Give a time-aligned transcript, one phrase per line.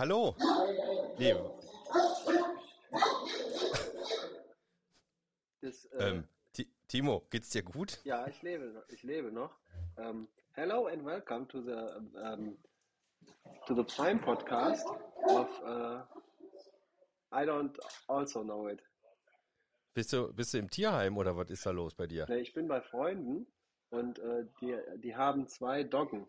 [0.00, 0.34] Hallo.
[1.18, 1.34] Nee,
[5.60, 6.24] Das, äh, ähm,
[6.54, 8.00] Ti- Timo, geht's dir gut?
[8.04, 8.88] ja, ich lebe noch.
[8.88, 9.54] Ich lebe noch.
[9.96, 12.56] Um, hello and welcome to the um,
[13.66, 14.86] to the Prime Podcast
[15.28, 16.00] of uh,
[17.30, 17.78] I don't
[18.08, 18.80] also know it.
[19.92, 22.26] Bist du, bist du im Tierheim oder was ist da los bei dir?
[22.26, 23.46] Ne, ich bin bei Freunden
[23.90, 26.26] und äh, die, die haben zwei Doggen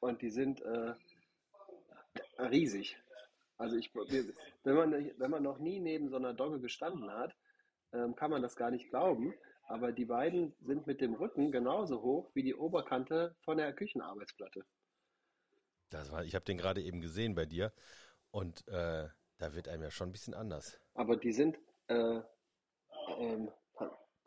[0.00, 0.94] und die sind äh,
[2.46, 2.96] riesig.
[3.56, 7.34] Also ich, wenn man, wenn man noch nie neben so einer Dogge gestanden hat,
[7.92, 9.34] ähm, kann man das gar nicht glauben.
[9.68, 14.64] Aber die beiden sind mit dem Rücken genauso hoch wie die Oberkante von der Küchenarbeitsplatte.
[15.90, 17.72] Das war, ich habe den gerade eben gesehen bei dir
[18.30, 20.78] und äh, da wird einem ja schon ein bisschen anders.
[20.94, 22.20] Aber die sind, äh,
[23.18, 23.50] ähm,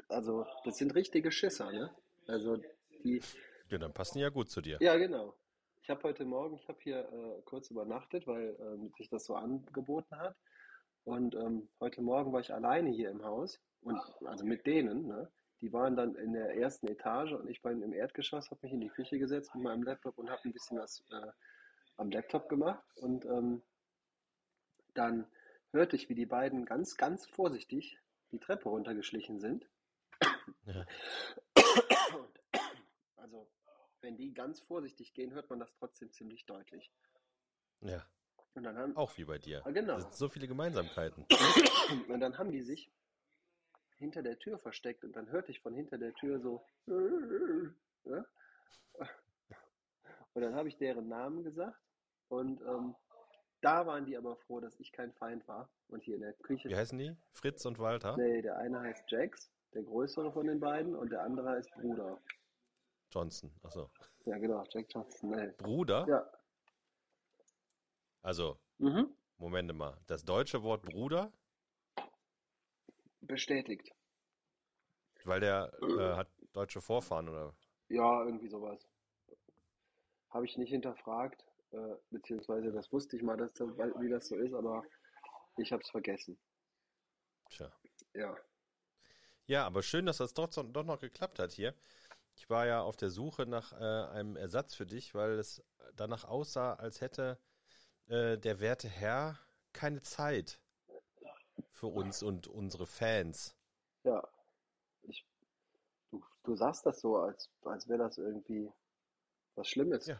[0.09, 1.93] also das sind richtige Schisser, ne?
[2.27, 2.57] Also
[3.03, 3.21] die,
[3.69, 4.77] Ja, dann passen die ja gut zu dir.
[4.81, 5.35] Ja, genau.
[5.83, 9.35] Ich habe heute Morgen, ich habe hier äh, kurz übernachtet, weil ähm, sich das so
[9.35, 10.33] angeboten hat.
[11.03, 15.29] Und ähm, heute Morgen war ich alleine hier im Haus und also mit denen, ne?
[15.59, 18.79] Die waren dann in der ersten Etage und ich war im Erdgeschoss, habe mich in
[18.79, 21.31] die Küche gesetzt mit meinem Laptop und habe ein bisschen was äh,
[21.97, 22.85] am Laptop gemacht.
[22.95, 23.61] Und ähm,
[24.93, 25.27] dann
[25.73, 27.99] hörte ich, wie die beiden ganz, ganz vorsichtig
[28.31, 29.67] die Treppe runtergeschlichen sind.
[30.65, 30.85] Ja.
[33.17, 33.49] Also,
[34.03, 36.91] wenn die ganz vorsichtig gehen, hört man das trotzdem ziemlich deutlich.
[37.81, 38.05] ja,
[38.53, 39.65] Und dann haben, auch wie bei dir.
[39.65, 39.97] Ah, genau.
[39.97, 41.25] Es sind so viele Gemeinsamkeiten.
[42.09, 42.91] und dann haben die sich
[43.97, 46.65] hinter der Tür versteckt und dann hörte ich von hinter der Tür so.
[48.05, 48.25] Ja?
[50.33, 51.79] Und dann habe ich deren Namen gesagt
[52.27, 52.95] und ähm,
[53.61, 55.69] da waren die aber froh, dass ich kein Feind war.
[55.87, 56.67] Und hier in der Küche.
[56.67, 57.15] Wie heißen die?
[57.31, 58.17] Fritz und Walter?
[58.17, 62.19] Nee, der eine heißt Jax, der größere von den beiden, und der andere heißt Bruder.
[63.13, 63.51] Johnson.
[63.63, 63.89] Achso.
[64.25, 65.29] Ja, genau, Jack Johnson.
[65.31, 65.51] Nee.
[65.57, 66.05] Bruder?
[66.07, 66.29] Ja.
[68.21, 69.15] Also, Mhm.
[69.37, 69.97] Moment mal.
[70.07, 71.31] Das deutsche Wort Bruder,
[73.21, 73.91] Bestätigt.
[75.25, 77.53] weil der äh, hat deutsche Vorfahren oder?
[77.89, 78.85] Ja, irgendwie sowas.
[80.29, 84.35] Habe ich nicht hinterfragt, äh, beziehungsweise das wusste ich mal, dass das, wie das so
[84.35, 84.83] ist, aber
[85.57, 86.37] ich habe es vergessen.
[87.49, 87.71] Tja.
[88.13, 88.35] Ja.
[89.45, 91.73] Ja, aber schön, dass das doch, doch noch geklappt hat hier.
[92.43, 93.75] Ich war ja auf der Suche nach äh,
[94.11, 95.63] einem Ersatz für dich, weil es
[95.95, 97.39] danach aussah, als hätte
[98.09, 99.39] äh, der werte Herr
[99.71, 100.59] keine Zeit
[101.71, 103.55] für uns und unsere Fans.
[104.03, 104.27] Ja.
[105.03, 105.25] Ich,
[106.11, 108.69] du, du sagst das so, als, als wäre das irgendwie
[109.55, 110.05] was Schlimmes.
[110.07, 110.19] Ja.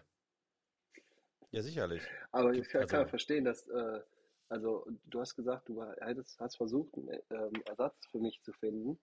[1.52, 2.04] Ja, sicherlich.
[2.32, 4.02] Aber Gibt- ich kann, also- verstehen, dass, äh,
[4.48, 8.98] also du hast gesagt, du hättest, hast versucht, einen ähm, Ersatz für mich zu finden.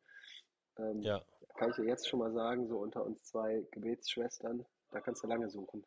[0.80, 1.22] Ähm, Ja,
[1.56, 5.26] Kann ich dir jetzt schon mal sagen, so unter uns zwei Gebetsschwestern, da kannst du
[5.28, 5.84] lange suchen.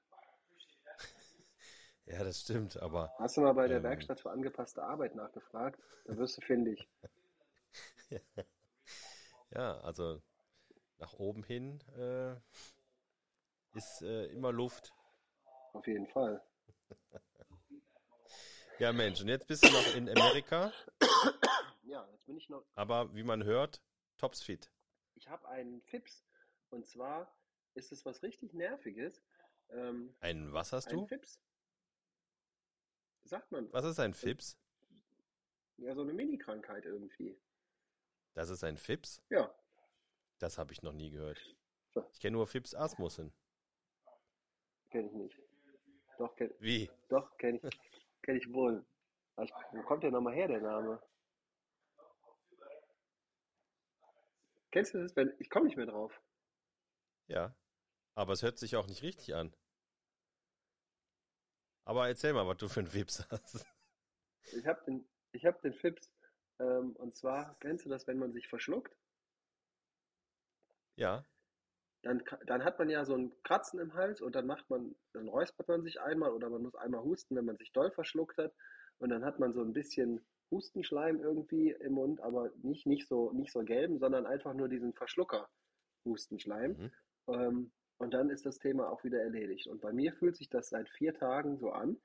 [2.06, 3.84] ja, das stimmt, aber Hast du mal bei der Ähm.
[3.84, 5.80] Werkstatt für angepasste Arbeit nachgefragt?
[6.06, 6.88] Da wirst du fündig.
[9.52, 10.22] ja, also
[11.00, 12.36] nach oben hin äh,
[13.78, 14.94] ist äh, immer Luft.
[15.74, 16.42] Auf jeden Fall.
[18.80, 20.72] Ja, Mensch, und jetzt bist du noch in Amerika,
[21.84, 22.66] Ja, jetzt bin ich noch.
[22.76, 23.82] aber wie man hört,
[24.18, 24.72] tops fit.
[25.24, 26.26] Ich habe einen Fips.
[26.70, 27.34] Und zwar
[27.76, 29.24] ist es was richtig Nerviges.
[29.70, 31.08] Ähm, Ein, was hast ein du?
[31.08, 31.40] Fips.
[33.24, 33.72] Sagt man.
[33.72, 34.60] Was ist ein Fips?
[35.78, 37.40] Ja, so eine Mini-Krankheit irgendwie.
[38.34, 39.24] Das ist ein Fips?
[39.30, 39.56] Ja.
[40.40, 41.40] Das habe ich noch nie gehört.
[42.12, 43.32] Ich kenne nur Fips Asmussen.
[44.90, 45.42] Kenne ich nicht.
[46.18, 46.92] Doch, kenn, Wie?
[47.08, 47.80] doch kenne ich,
[48.24, 48.86] kenn ich wohl.
[49.42, 51.02] Ich, wo kommt der nochmal her, der Name?
[54.74, 55.16] Kennst du das?
[55.16, 56.20] Wenn, ich komme nicht mehr drauf.
[57.28, 57.56] Ja.
[58.16, 59.56] Aber es hört sich auch nicht richtig an.
[61.86, 63.68] Aber erzähl mal, was du für einen Fips hast.
[64.58, 66.12] Ich habe den, ich hab den Fips.
[66.60, 68.98] Ähm, und zwar, kennst du das, wenn man sich verschluckt?
[70.96, 71.24] Ja.
[72.02, 75.28] Dann, dann hat man ja so ein Kratzen im Hals und dann macht man, dann
[75.28, 78.56] räuspert man sich einmal oder man muss einmal husten, wenn man sich doll verschluckt hat.
[78.98, 83.32] Und dann hat man so ein bisschen Hustenschleim irgendwie im Mund, aber nicht, nicht so,
[83.32, 86.72] nicht so gelben, sondern einfach nur diesen Verschlucker-Hustenschleim.
[86.72, 86.92] Mhm.
[87.28, 89.68] Ähm, und dann ist das Thema auch wieder erledigt.
[89.68, 91.98] Und bei mir fühlt sich das seit vier Tagen so an,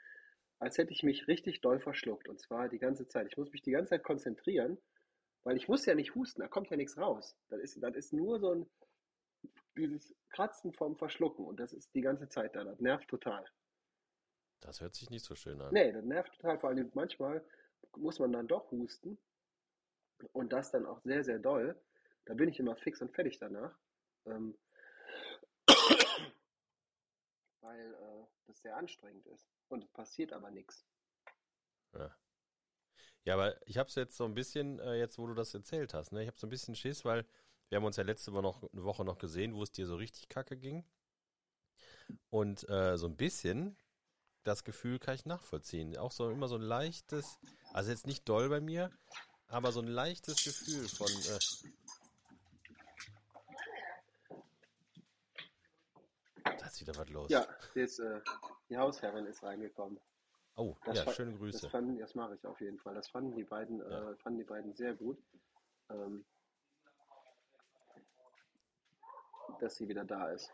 [0.59, 2.29] als hätte ich mich richtig doll verschluckt.
[2.29, 3.29] Und zwar die ganze Zeit.
[3.29, 4.79] Ich muss mich die ganze Zeit konzentrieren,
[5.45, 7.37] weil ich muss ja nicht husten, da kommt ja nichts raus.
[7.49, 8.71] Das ist, das ist nur so ein
[9.77, 12.65] dieses Kratzen vom Verschlucken und das ist die ganze Zeit da.
[12.65, 13.45] Das nervt total.
[14.61, 15.73] Das hört sich nicht so schön an.
[15.73, 16.59] Nee, das nervt total.
[16.59, 17.45] Vor allem manchmal
[17.97, 19.19] muss man dann doch husten
[20.33, 21.81] und das dann auch sehr, sehr doll.
[22.25, 23.77] Da bin ich immer fix und fertig danach.
[24.27, 24.59] Ähm,
[27.61, 29.49] weil äh, das sehr anstrengend ist.
[29.69, 30.85] Und es passiert aber nichts.
[31.95, 32.15] Ja.
[33.25, 35.93] Ja, aber ich habe es jetzt so ein bisschen, äh, jetzt wo du das erzählt
[35.93, 36.23] hast, ne?
[36.23, 37.27] Ich habe so ein bisschen Schiss, weil
[37.69, 39.97] wir haben uns ja letzte Woche noch, eine Woche noch gesehen, wo es dir so
[39.97, 40.85] richtig kacke ging.
[42.31, 43.77] Und äh, so ein bisschen
[44.49, 45.97] das Gefühl kann ich nachvollziehen.
[45.97, 47.39] Auch so immer so ein leichtes,
[47.73, 48.91] also jetzt nicht doll bei mir,
[49.49, 51.07] aber so ein leichtes Gefühl von.
[51.09, 51.39] Äh,
[56.45, 57.31] da ist wieder was los.
[57.31, 58.21] Ja, jetzt, äh,
[58.69, 60.01] die Hausherrin ist reingekommen.
[60.57, 61.61] Oh, Das ja, fa- schöne Grüße.
[61.63, 62.95] Das, fanden, das mache ich auf jeden Fall.
[62.95, 64.11] Das fanden die beiden, Ja.
[64.11, 65.23] äh, fanden die beiden sehr gut,
[65.91, 66.25] ähm,
[69.61, 70.51] dass sie wieder da ist.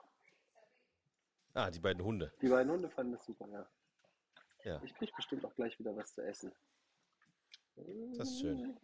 [1.55, 2.33] Ah, die beiden Hunde.
[2.43, 3.67] Die beiden Hunde fanden das super, ja.
[4.65, 6.53] Ja, Ich krieg bestimmt auch gleich wieder was zu essen.
[8.17, 8.77] das ist schön.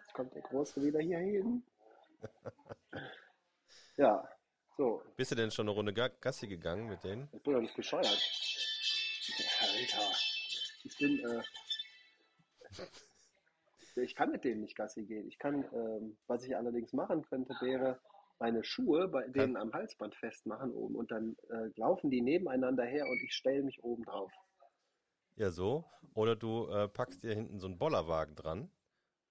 [0.00, 1.62] Jetzt kommt der Große wieder hier hin.
[3.96, 4.26] Ja,
[4.78, 5.02] so.
[5.16, 7.28] Bist du denn schon eine Runde Ga- Gassi gegangen mit denen?
[7.32, 8.06] Ich bin doch nicht bescheuert.
[9.60, 10.12] Alter.
[10.84, 11.42] Ich bin, äh,
[14.02, 15.28] ich kann mit denen nicht Gassi gehen.
[15.28, 18.00] Ich kann, ähm, was ich allerdings machen könnte, wäre
[18.38, 23.04] meine Schuhe bei denen am Halsband festmachen oben und dann äh, laufen die nebeneinander her
[23.06, 24.32] und ich stelle mich oben drauf.
[25.36, 25.84] Ja, so.
[26.14, 28.70] Oder du äh, packst dir hinten so einen Bollerwagen dran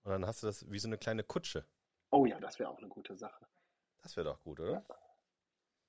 [0.03, 1.65] und dann hast du das wie so eine kleine Kutsche.
[2.09, 3.45] Oh ja, das wäre auch eine gute Sache.
[4.01, 4.83] Das wäre doch gut, oder?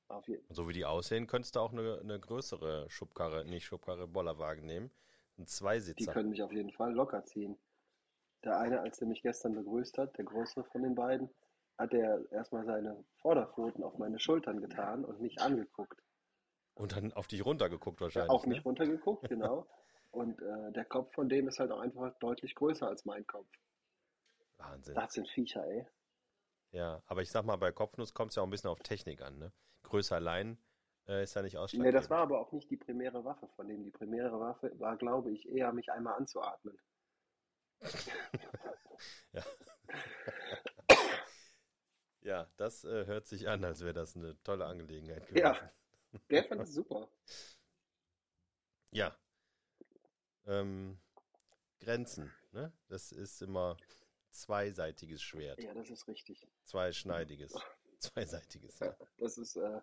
[0.09, 3.65] Auf jeden Und so wie die aussehen, könntest du auch eine, eine größere Schubkarre, nicht
[3.65, 4.91] Schubkarre, Bollerwagen nehmen.
[5.39, 6.13] Ein Die Zweisitzer.
[6.13, 7.59] können mich auf jeden Fall locker ziehen.
[8.45, 11.31] Der eine, als er mich gestern begrüßt hat, der größere von den beiden,
[11.79, 16.03] hat er erstmal seine Vorderpfoten auf meine Schultern getan und mich angeguckt.
[16.75, 18.31] Und dann auf dich runtergeguckt Ja, wahrscheinlich.
[18.31, 18.65] auf mich ne?
[18.65, 19.67] runtergeguckt, genau.
[20.13, 23.49] Und äh, der Kopf von dem ist halt auch einfach deutlich größer als mein Kopf.
[24.59, 24.95] Wahnsinn.
[24.95, 25.87] Das sind Viecher, ey.
[26.73, 29.21] Ja, aber ich sag mal, bei Kopfnuss kommt es ja auch ein bisschen auf Technik
[29.23, 29.39] an.
[29.39, 29.53] Ne?
[29.85, 30.59] Größe allein
[31.07, 31.95] äh, ist ja nicht Nee, ausschlaggebend.
[31.95, 33.85] das war aber auch nicht die primäre Waffe von dem.
[33.85, 36.79] Die primäre Waffe war, glaube ich, eher mich einmal anzuatmen.
[39.33, 39.43] Ja.
[42.23, 45.55] ja, das äh, hört sich an, als wäre das eine tolle Angelegenheit gewesen.
[45.55, 45.73] Ja.
[46.31, 47.09] Der fand es super.
[48.93, 49.17] Ja.
[50.47, 50.99] Ähm,
[51.81, 52.73] Grenzen, ne?
[52.89, 53.77] Das ist immer
[54.31, 55.63] zweiseitiges Schwert.
[55.63, 56.47] Ja, das ist richtig.
[56.65, 57.55] Zweischneidiges.
[57.99, 58.97] Zweiseitiges, ja.
[59.19, 59.81] Das ist äh,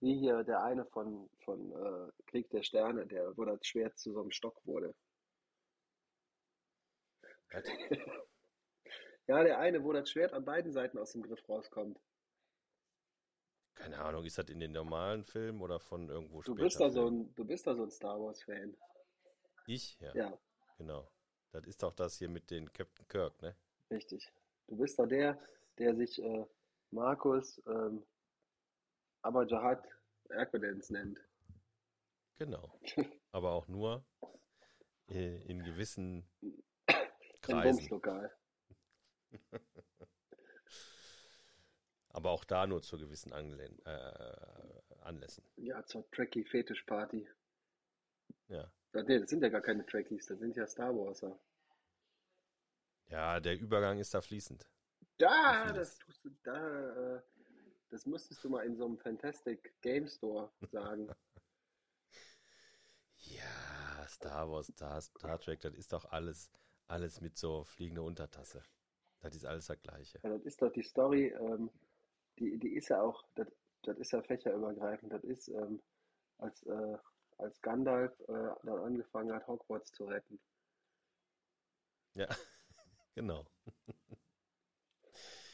[0.00, 4.12] wie hier der eine von, von äh, Krieg der Sterne, der, wo das Schwert zu
[4.12, 4.94] so einem Stock wurde.
[9.28, 11.98] Ja, der eine, wo das Schwert an beiden Seiten aus dem Griff rauskommt.
[13.74, 16.90] Keine Ahnung, ist das in den normalen Filmen oder von irgendwo Du später bist da
[16.90, 18.76] so ein, du bist da so ein Star Wars-Fan.
[19.66, 19.98] Ich?
[20.00, 20.38] Ja, Ja,
[20.78, 21.10] genau.
[21.52, 23.56] Das ist doch das hier mit den Captain Kirk, ne?
[23.90, 24.32] richtig.
[24.66, 25.38] Du bist da der,
[25.78, 26.44] der sich äh,
[26.90, 28.04] Markus ähm,
[29.22, 29.86] Abajahad
[30.28, 31.20] Erquidens nennt.
[32.38, 32.78] Genau.
[33.32, 34.04] Aber auch nur
[35.08, 36.62] äh, in gewissen Im
[37.42, 37.76] Kreisen.
[37.76, 38.36] Bumslokal.
[42.10, 45.44] Aber auch da nur zu gewissen Anlä äh, Anlässen.
[45.56, 47.28] Ja, zur Trekkie-Fetisch-Party.
[48.48, 48.72] Ja.
[49.02, 51.38] Nee, das sind ja gar keine Trekkies, das sind ja Star Warser.
[53.08, 54.66] Ja, der Übergang ist da fließend.
[55.18, 57.22] Da, das tust du, da, äh,
[57.88, 61.08] das müsstest du mal in so einem Fantastic Game Store sagen.
[63.18, 66.48] Ja, Star Wars, Star, Star Trek, das ist doch alles,
[66.86, 68.62] alles mit so fliegender Untertasse.
[69.18, 70.20] Das ist alles das Gleiche.
[70.22, 71.70] Ja, das ist doch die Story, ähm,
[72.38, 73.48] die, die ist ja auch, das,
[73.82, 75.12] das ist ja fächerübergreifend.
[75.12, 75.82] Das ist, ähm,
[76.38, 76.98] als, äh,
[77.38, 78.32] als Gandalf äh,
[78.64, 80.38] dann angefangen hat, Hogwarts zu retten.
[82.14, 82.26] Ja,
[83.14, 83.46] genau.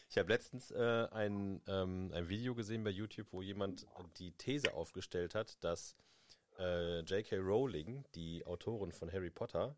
[0.09, 3.87] Ich habe letztens äh, ein, ähm, ein Video gesehen bei YouTube, wo jemand
[4.19, 5.97] die These aufgestellt hat, dass
[6.59, 7.37] äh, J.K.
[7.39, 9.75] Rowling, die Autorin von Harry Potter,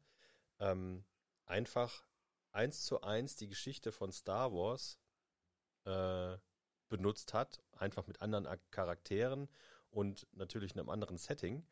[0.58, 1.04] ähm,
[1.46, 2.04] einfach
[2.50, 4.98] eins zu eins die Geschichte von Star Wars
[5.84, 6.36] äh,
[6.88, 9.48] benutzt hat, einfach mit anderen Ak- Charakteren
[9.90, 11.64] und natürlich in einem anderen Setting.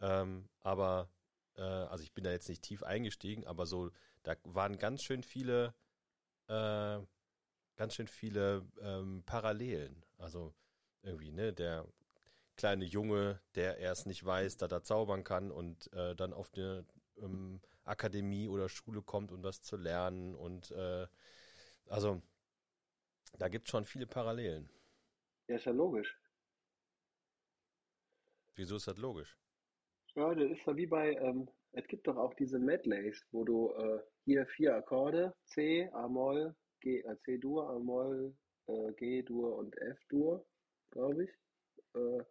[0.00, 1.08] Ähm, aber,
[1.56, 3.90] äh, also ich bin da jetzt nicht tief eingestiegen, aber so,
[4.22, 5.74] da waren ganz schön viele,
[6.48, 6.98] äh,
[7.76, 10.04] ganz schön viele ähm, Parallelen.
[10.18, 10.54] Also
[11.02, 11.86] irgendwie, ne, der
[12.56, 16.84] kleine Junge, der erst nicht weiß, dass er zaubern kann und äh, dann auf eine
[17.18, 20.34] ähm, Akademie oder Schule kommt, um das zu lernen.
[20.34, 21.06] Und äh,
[21.86, 22.22] also
[23.38, 24.68] da gibt es schon viele Parallelen.
[25.48, 26.18] Ja, ist ja logisch.
[28.54, 29.36] Wieso ist das logisch?
[30.16, 33.72] Ja, das ist ja wie bei, ähm, es gibt doch auch diese Medleys, wo du
[33.74, 38.34] äh, hier vier Akkorde, C, A-Moll, G, äh, C-Dur, A-Moll,
[38.66, 40.46] äh, G-Dur und F-Dur,
[40.90, 41.30] glaube ich.
[41.94, 42.24] Äh,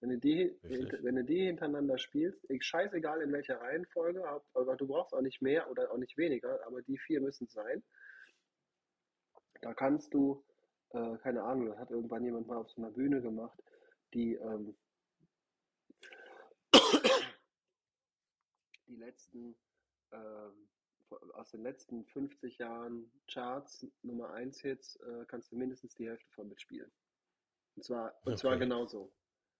[0.00, 1.02] Wenn du die, Richtig.
[1.02, 5.22] wenn du die hintereinander spielst, ich, scheißegal in welcher Reihenfolge, hab- aber du brauchst auch
[5.22, 7.82] nicht mehr oder auch nicht weniger, aber die vier müssen sein.
[9.60, 10.44] Da kannst du,
[10.90, 13.58] äh, keine Ahnung, das hat irgendwann jemand mal auf so einer Bühne gemacht,
[14.12, 14.76] die ähm,
[18.86, 19.56] die letzten
[20.12, 20.68] ähm,
[21.34, 26.30] aus den letzten 50 Jahren Charts Nummer 1 Hits äh, kannst du mindestens die Hälfte
[26.32, 26.90] von mitspielen.
[27.76, 28.60] Und zwar, und zwar Okay.
[28.60, 29.12] genauso.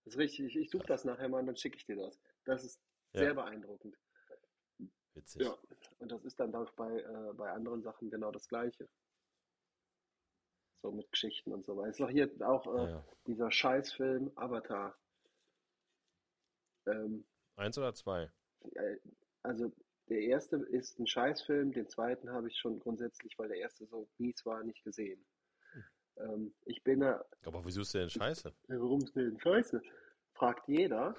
[0.04, 0.56] Das ist richtig.
[0.56, 2.20] Ich, suche das nachher mal und dann schicke ich dir das.
[2.44, 2.80] Das ist
[3.12, 3.20] Ja.
[3.20, 3.96] sehr beeindruckend.
[5.14, 5.42] Witzig.
[5.42, 5.56] Ja.
[5.98, 8.88] Und das ist dann bei, äh, bei anderen Sachen genau das Gleiche.
[10.82, 11.90] So mit Geschichten und so weiter.
[11.90, 13.04] Ist doch hier auch äh, Ja.
[13.26, 14.98] dieser Scheißfilm Avatar.
[16.86, 17.26] Ähm,
[17.56, 18.30] Eins oder zwei?
[18.74, 18.98] Äh,
[19.42, 19.72] also
[20.08, 24.08] der erste ist ein Scheißfilm, den zweiten habe ich schon grundsätzlich, weil der erste so
[24.18, 25.24] mies war, nicht gesehen.
[26.16, 28.52] Ähm, ich bin da, Aber wieso ist der denn scheiße?
[28.68, 29.82] Ja, warum ist denn Scheiße?
[30.34, 31.16] Fragt jeder.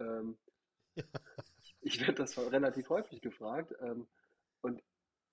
[0.00, 0.38] Ähm,
[1.80, 3.72] ich werde das relativ häufig gefragt.
[3.80, 4.08] Ähm,
[4.62, 4.82] und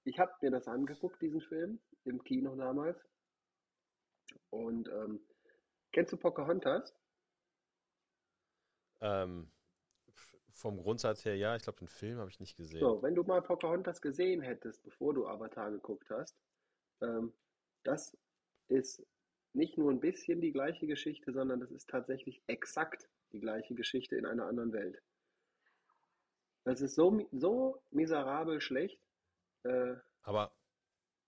[0.04, 3.00] ich habe mir das angeguckt, diesen Film, im Kino damals.
[4.50, 5.22] Und ähm,
[5.92, 6.94] kennst du Pocahontas?
[9.00, 9.52] Ähm,
[10.62, 12.80] vom Grundsatz her ja, ich glaube, den Film habe ich nicht gesehen.
[12.80, 16.38] So, wenn du mal Pocahontas gesehen hättest, bevor du Avatar geguckt hast,
[17.02, 17.34] ähm,
[17.84, 18.16] das
[18.68, 19.06] ist
[19.54, 24.16] nicht nur ein bisschen die gleiche Geschichte, sondern das ist tatsächlich exakt die gleiche Geschichte
[24.16, 25.02] in einer anderen Welt.
[26.64, 29.02] Das ist so, so miserabel schlecht.
[29.64, 30.54] Äh, Aber,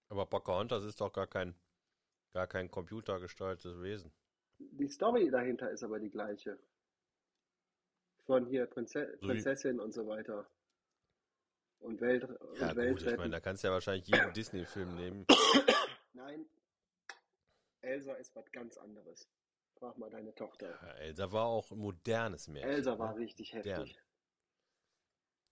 [0.10, 1.56] aber Pocahontas ist doch gar kein,
[2.34, 4.12] gar kein computergesteuertes Wesen.
[4.60, 6.60] die Story dahinter ist aber die gleiche.
[8.26, 10.50] Von hier Prinze So Prinzessin und so weiter.
[11.80, 12.24] Und Welt,
[12.60, 15.26] Ja, und gut, ich meine, da kannst du ja wahrscheinlich jeden Disney-Film nehmen.
[16.14, 16.46] Nein,
[17.82, 19.28] Elsa ist was ganz anderes.
[19.76, 20.70] Frag mal deine Tochter.
[20.70, 22.70] Ja, Elsa war auch ein modernes Märchen.
[22.70, 23.00] Elsa ne?
[23.00, 23.76] war richtig heftig.
[23.76, 23.98] Modern.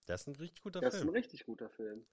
[0.06, 1.14] Das ist ein richtig guter Das ist ein Film.
[1.14, 2.06] richtig guter Film.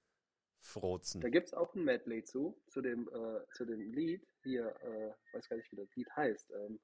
[0.60, 1.22] Frozen.
[1.22, 4.28] Da gibt es auch ein Medley zu, zu dem, äh, zu dem Lied.
[4.44, 6.52] Hier, äh, weiß gar nicht, wie das Lied heißt.
[6.52, 6.80] Ähm,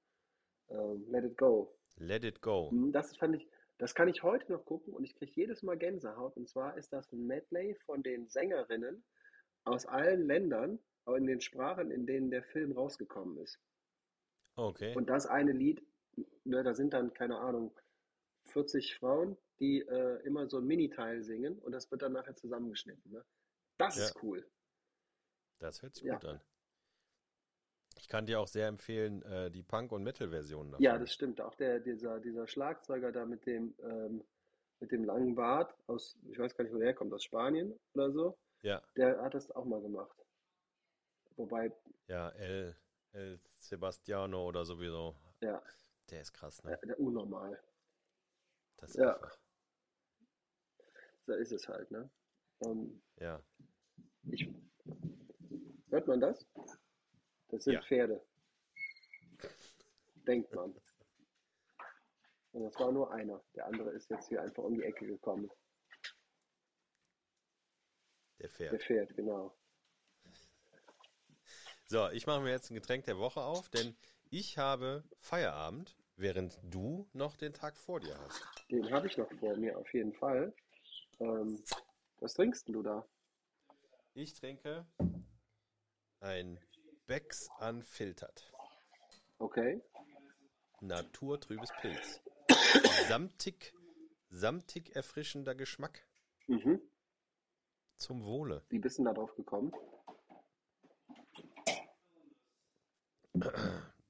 [0.69, 1.77] ähm, Let It Go.
[1.97, 2.71] Let It Go.
[2.71, 5.77] Mhm, Das fand ich, das kann ich heute noch gucken und ich kriege jedes Mal
[5.77, 6.37] Gänsehaut.
[6.37, 9.03] Und zwar ist das ein Medley von den Sängerinnen
[9.65, 13.59] aus allen Ländern, auch in den Sprachen, in denen der Film rausgekommen ist.
[14.55, 14.95] Okay.
[14.95, 15.85] Und das eine Lied,
[16.45, 17.77] ne, da sind dann, keine Ahnung,
[18.45, 23.11] 40 Frauen, die äh, immer so ein Miniteil singen und das wird dann nachher zusammengeschnitten.
[23.11, 23.25] Ne?
[23.77, 24.05] Das Ja.
[24.05, 24.49] ist cool.
[25.59, 26.15] Das hört sich Ja.
[26.15, 26.41] gut an.
[27.97, 30.83] Ich kann dir auch sehr empfehlen, äh, die Punk- und Metal-Version davon.
[30.83, 31.39] Ja, das stimmt.
[31.41, 34.23] Auch der, dieser, dieser Schlagzeuger da mit dem, ähm,
[34.79, 38.11] mit dem langen Bart aus, ich weiß gar nicht, wo der herkommt, aus Spanien oder
[38.11, 40.15] so, Ja, der hat das auch mal gemacht.
[41.37, 41.71] Wobei,
[42.07, 42.75] ja, El,
[43.13, 45.15] El Sebastiano oder sowieso.
[45.41, 45.61] ja,
[46.09, 46.71] Der ist krass, ne?
[46.71, 47.59] der, der unnormal.
[48.77, 49.13] Das ist Ja.
[49.15, 49.37] einfach.
[51.25, 52.09] So ist es halt, ne?
[52.65, 53.41] Ähm, Ja.
[54.29, 54.47] ich,
[55.89, 56.45] hört man das?
[57.55, 57.81] Das sind Ja.
[57.83, 58.21] Pferde.
[60.27, 60.75] Denkt man.
[62.51, 63.41] Und das war nur einer.
[63.55, 65.49] Der andere ist jetzt hier einfach um die Ecke gekommen.
[68.39, 68.83] Der Der Pferd.
[68.83, 69.57] Pferd, genau.
[71.87, 73.95] So, ich mache mir jetzt ein Getränk der Woche auf, denn
[74.29, 78.43] ich habe Feierabend, während du noch den Tag vor dir hast.
[78.69, 80.53] Den habe ich noch vor mir, auf jeden Fall.
[81.21, 81.63] Ähm,
[82.19, 83.07] was trinkst du da?
[84.13, 84.85] Ich trinke
[86.19, 86.59] ein
[87.07, 88.51] Becks Unfiltered.
[89.37, 89.81] Okay.
[90.81, 92.21] Naturtrübes Pilz.
[93.07, 93.73] Samtig,
[94.29, 96.05] samtig erfrischender Geschmack.
[96.47, 96.81] Mhm.
[97.97, 98.63] Zum Wohle.
[98.69, 99.71] Wie bist du denn da drauf gekommen?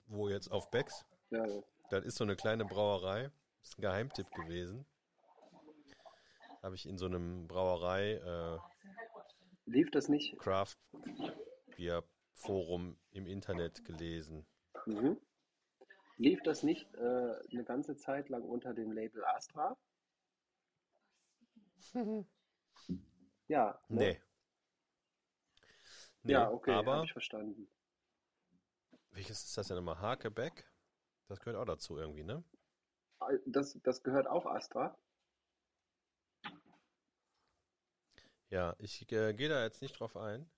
[0.07, 1.05] Wo jetzt auf Becks?
[1.31, 1.43] Ja,
[1.89, 3.31] Das ist so eine kleine Brauerei.
[3.61, 4.85] Das ist ein Geheimtipp gewesen.
[6.61, 8.59] Habe ich in so einem Brauerei äh,
[9.65, 10.37] lief das nicht?
[10.39, 10.77] Craft
[11.75, 12.03] Beer
[12.35, 14.45] Forum im Internet gelesen.
[14.85, 15.17] Mhm.
[16.17, 19.77] Lief das nicht äh, eine ganze Zeit lang unter dem Label Astra?
[23.47, 23.97] Ja, ne?
[23.99, 24.21] Nee.
[26.23, 27.67] Nee, Ja, okay, aber habe ich verstanden.
[29.11, 29.99] welches ist das denn nochmal?
[29.99, 30.69] Hakebeck?
[31.27, 32.43] Das gehört auch dazu irgendwie, ne?
[33.45, 34.95] Das, das gehört auch Astra.
[38.49, 40.49] Ja, ich äh, gehe da jetzt nicht drauf ein.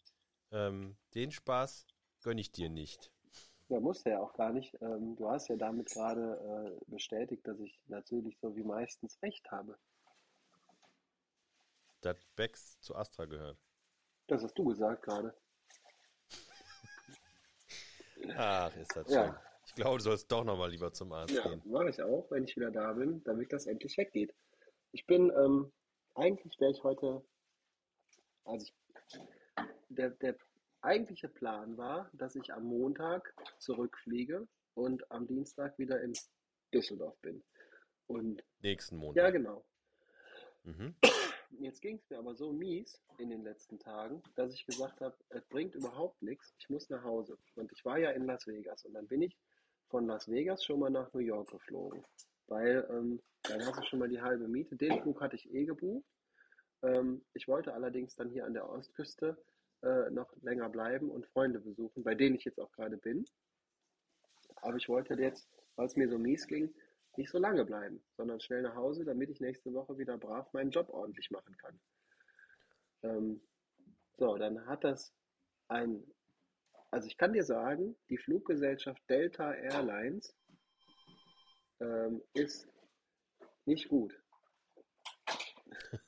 [0.51, 1.85] Ähm, den Spaß
[2.23, 3.11] gönne ich dir nicht.
[3.69, 4.73] Ja, muss ja auch gar nicht.
[4.81, 9.49] Ähm, du hast ja damit gerade äh, bestätigt, dass ich natürlich so wie meistens recht
[9.51, 9.77] habe.
[12.01, 13.57] dass Becks zu Astra gehört.
[14.27, 15.35] Das hast du gesagt gerade.
[18.37, 19.15] Ach, ist das schön.
[19.15, 19.41] Ja.
[19.65, 21.61] Ich glaube, du sollst doch nochmal lieber zum Arzt Ja, gehen.
[21.65, 24.33] mache ich auch, wenn ich wieder da bin, damit das endlich weggeht.
[24.91, 25.71] Ich bin, ähm,
[26.15, 27.23] eigentlich wäre ich heute,
[28.45, 28.73] also ich,
[29.89, 30.37] der, der
[30.81, 36.13] eigentliche Plan war, dass ich am Montag zurückfliege und am Dienstag wieder in
[36.73, 37.43] Düsseldorf bin.
[38.07, 39.33] Und Nächsten ja, Montag.
[39.33, 39.65] genau.
[40.63, 40.95] Mhm.
[41.59, 45.15] Jetzt ging es mir aber so mies in den letzten Tagen, dass ich gesagt habe,
[45.29, 47.37] es bringt überhaupt nichts, ich muss nach Hause.
[47.55, 49.37] Und ich war ja in Las Vegas und dann bin ich
[49.89, 52.05] von Las Vegas schon mal nach New York geflogen,
[52.47, 54.75] weil ähm, dann hast du schon mal die halbe Miete.
[54.75, 56.05] Den Flug hatte ich eh gebucht.
[56.83, 59.37] Ähm, ich wollte allerdings dann hier an der Ostküste
[59.83, 63.25] äh, noch länger bleiben und Freunde besuchen, bei denen ich jetzt auch gerade bin.
[64.57, 66.73] Aber ich wollte jetzt, weil es mir so mies ging,
[67.15, 70.71] nicht so lange bleiben, sondern schnell nach Hause, damit ich nächste Woche wieder brav meinen
[70.71, 71.79] Job ordentlich machen kann.
[73.03, 73.41] Ähm,
[74.17, 75.13] so, dann hat das
[75.67, 76.03] ein,
[76.91, 80.35] also ich kann dir sagen, die Fluggesellschaft Delta Airlines
[81.79, 82.67] ähm, ist
[83.65, 84.19] nicht gut.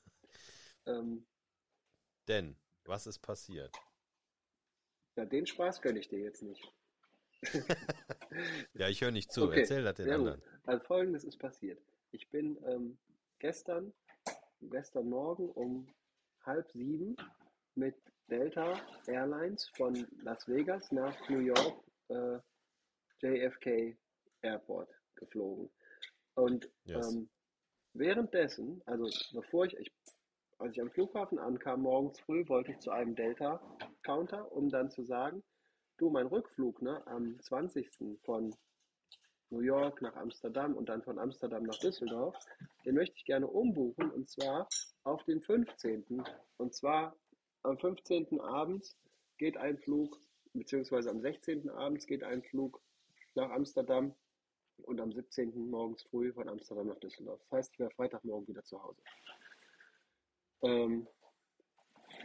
[0.85, 1.27] ähm,
[2.27, 2.55] Denn,
[2.89, 3.73] was ist passiert?
[5.15, 6.63] ja, den Spaß gönne ich dir jetzt nicht.
[8.73, 9.45] Ja, ich höre nicht zu.
[9.45, 10.13] Okay, Erzähl das den gut.
[10.13, 10.43] anderen.
[10.63, 11.81] Also folgendes ist passiert.
[12.11, 12.97] Ich bin ähm,
[13.39, 13.91] gestern,
[14.61, 15.87] gestern Morgen um
[16.45, 17.15] halb sieben
[17.75, 17.95] mit
[18.29, 22.37] Delta Airlines von Las Vegas nach New York äh,
[23.21, 23.97] JFK
[24.41, 25.69] Airport geflogen.
[26.35, 27.11] Und Yes.
[27.13, 27.29] ähm,
[27.93, 29.91] währenddessen, also bevor ich, ich,
[30.59, 35.03] als ich am Flughafen ankam, morgens früh, wollte ich zu einem Delta-Counter, um dann zu
[35.03, 35.41] sagen,
[35.97, 37.89] du, mein Rückflug ne, am 20.
[38.23, 38.53] von
[39.51, 42.35] New York nach Amsterdam und dann von Amsterdam nach Düsseldorf,
[42.85, 44.67] den möchte ich gerne umbuchen und zwar
[45.03, 46.23] auf den 15.
[46.57, 47.15] Und zwar
[47.63, 48.39] am 15.
[48.41, 48.97] abends
[49.37, 50.19] geht ein Flug,
[50.53, 51.69] beziehungsweise am 16.
[51.69, 52.81] abends geht ein Flug
[53.35, 54.13] nach Amsterdam
[54.83, 55.69] und am 17.
[55.69, 57.39] morgens früh von Amsterdam nach Düsseldorf.
[57.43, 59.01] Das heißt, ich wäre Freitagmorgen wieder zu Hause.
[60.63, 61.07] Ähm,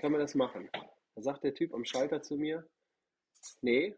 [0.01, 0.69] kann man das machen?
[1.15, 2.69] Da sagt der Typ am Schalter zu mir,
[3.61, 3.97] nee,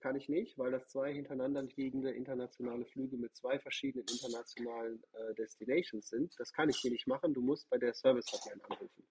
[0.00, 5.34] kann ich nicht, weil das zwei hintereinander liegende internationale Flüge mit zwei verschiedenen internationalen äh,
[5.34, 6.34] Destinations sind.
[6.38, 7.34] Das kann ich hier nicht machen.
[7.34, 9.06] Du musst bei der Service Hotline anrufen.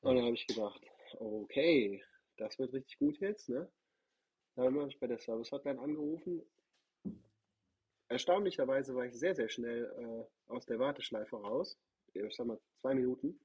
[0.00, 0.80] Und dann habe ich gedacht,
[1.18, 2.02] okay,
[2.36, 3.70] das wird richtig gut jetzt, ne?
[4.54, 6.42] Dann habe ich bei der Service Hotline angerufen.
[8.08, 11.78] Erstaunlicherweise war ich sehr, sehr schnell äh, aus der Warteschleife raus.
[12.12, 13.40] Ich sag mal zwei Minuten.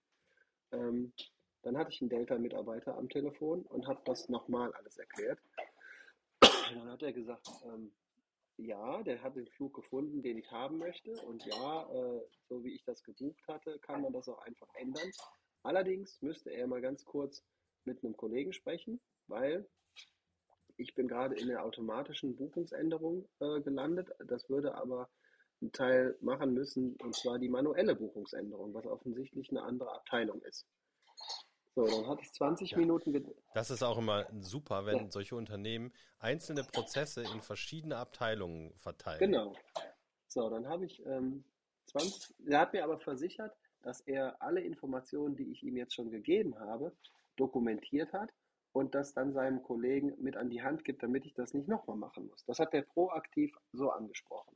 [0.71, 1.13] Ähm,
[1.63, 5.39] dann hatte ich einen Delta-Mitarbeiter am Telefon und habe das nochmal alles erklärt.
[6.41, 7.91] Und dann hat er gesagt, ähm,
[8.57, 11.11] ja, der hat den Flug gefunden, den ich haben möchte.
[11.23, 15.09] Und ja, äh, so wie ich das gebucht hatte, kann man das auch einfach ändern.
[15.63, 17.43] Allerdings müsste er mal ganz kurz
[17.85, 19.67] mit einem Kollegen sprechen, weil
[20.77, 24.09] ich bin gerade in der automatischen Buchungsänderung äh, gelandet.
[24.27, 25.09] Das würde aber
[25.71, 30.65] Teil machen müssen, und zwar die manuelle Buchungsänderung, was offensichtlich eine andere Abteilung ist.
[31.75, 32.77] So, dann hatte ich 20 Ja.
[32.79, 33.33] Minuten.
[33.53, 35.11] Das ist auch immer super, wenn Ja.
[35.11, 39.19] solche Unternehmen einzelne Prozesse in verschiedene Abteilungen verteilen.
[39.19, 39.55] Genau.
[40.27, 41.45] So, dann habe ich ähm,
[41.87, 42.35] 20.
[42.47, 46.57] Er hat mir aber versichert, dass er alle Informationen, die ich ihm jetzt schon gegeben
[46.59, 46.95] habe,
[47.37, 48.31] dokumentiert hat
[48.73, 51.97] und das dann seinem Kollegen mit an die Hand gibt, damit ich das nicht nochmal
[51.97, 52.43] machen muss.
[52.45, 54.55] Das hat er proaktiv so angesprochen.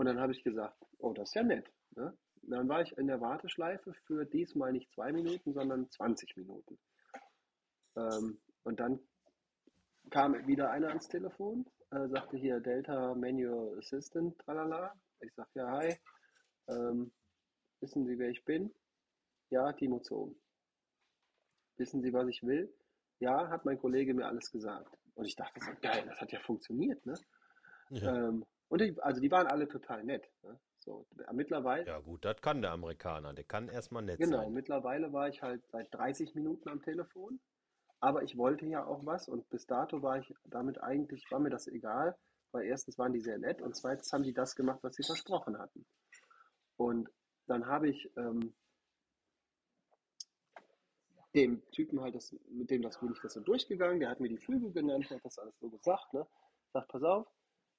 [0.00, 1.70] Und dann habe ich gesagt, oh, das ist ja nett.
[1.90, 2.16] Ne?
[2.44, 6.78] Dann war ich in der Warteschleife für diesmal nicht zwei Minuten, sondern 20 Minuten.
[7.96, 8.98] Ähm, und dann
[10.08, 14.98] kam wieder einer ans Telefon, äh, sagte hier Delta Manual Assistant, tralala.
[15.20, 15.94] Ich sagte, ja, hi,
[16.68, 17.12] ähm,
[17.80, 18.74] wissen Sie, wer ich bin?
[19.50, 20.34] Ja, Timo Zohm.
[21.76, 22.74] Wissen Sie, was ich will?
[23.18, 24.96] Ja, hat mein Kollege mir alles gesagt.
[25.12, 27.18] Und ich dachte so, geil, das hat ja funktioniert, ne?
[27.90, 28.28] Ja.
[28.28, 30.30] Ähm, und die, also die waren alle total nett.
[30.42, 30.58] Ne?
[30.78, 33.34] So, mittlerweile, ja gut, das kann der Amerikaner.
[33.34, 34.52] Der kann erstmal nett Genau, sein.
[34.52, 37.40] mittlerweile war ich halt seit 30 Minuten am Telefon,
[37.98, 41.50] aber ich wollte ja auch was und bis dato war ich damit eigentlich, war mir
[41.50, 42.16] das egal,
[42.52, 45.58] weil erstens waren die sehr nett und zweitens haben die das gemacht, was sie versprochen
[45.58, 45.84] hatten.
[46.76, 47.10] Und
[47.46, 48.54] dann habe ich ähm,
[51.34, 54.28] dem Typen halt das, mit dem das bin ich das so durchgegangen, der hat mir
[54.28, 56.26] die Flüge genannt, der hat das alles so gesagt, ne?
[56.72, 57.28] Sagt, pass auf,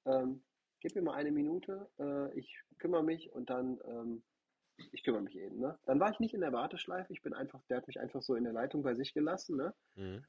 [0.04, 0.42] ähm,
[0.82, 4.22] gib mir mal eine Minute, äh, ich kümmere mich und dann ähm,
[4.90, 5.78] ich kümmere mich eben, ne?
[5.84, 8.34] Dann war ich nicht in der Warteschleife, ich bin einfach, der hat mich einfach so
[8.34, 9.74] in der Leitung bei sich gelassen, ne?
[9.94, 10.24] Mhm.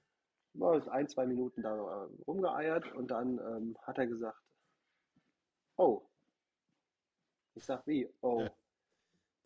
[0.53, 4.39] War jetzt ein, zwei Minuten da äh, rumgeeiert und dann ähm, hat er gesagt,
[5.77, 6.03] oh.
[7.55, 8.11] Ich sag, wie?
[8.21, 8.47] Oh.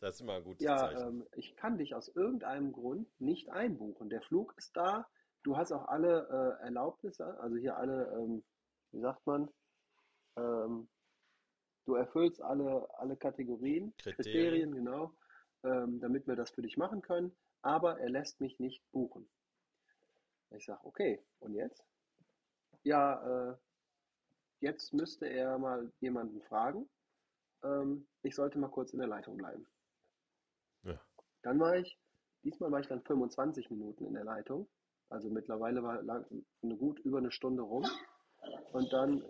[0.00, 1.08] Das ist immer ein gutes Ja, Zeichen.
[1.08, 4.10] ähm, ich kann dich aus irgendeinem Grund nicht einbuchen.
[4.10, 5.06] Der Flug ist da,
[5.42, 8.44] du hast auch alle äh, Erlaubnisse, also hier alle, ähm,
[8.92, 9.48] wie sagt man,
[10.36, 10.88] ähm,
[11.88, 14.16] du erfüllst alle, alle Kategorien, Kriterien.
[14.16, 15.14] Kriterien, genau,
[15.64, 19.28] ähm, damit wir das für dich machen können, aber er lässt mich nicht buchen.
[20.50, 21.82] Ich sage, okay, und jetzt?
[22.82, 23.56] Ja, äh,
[24.60, 26.88] jetzt müsste er mal jemanden fragen.
[27.62, 29.66] Ähm, ich sollte mal kurz in der Leitung bleiben.
[30.84, 31.00] Ja.
[31.42, 31.98] Dann war ich,
[32.44, 34.68] diesmal war ich dann 25 Minuten in der Leitung.
[35.10, 36.26] Also mittlerweile war lang,
[36.62, 37.86] eine gut über eine Stunde rum.
[38.72, 39.22] Und dann,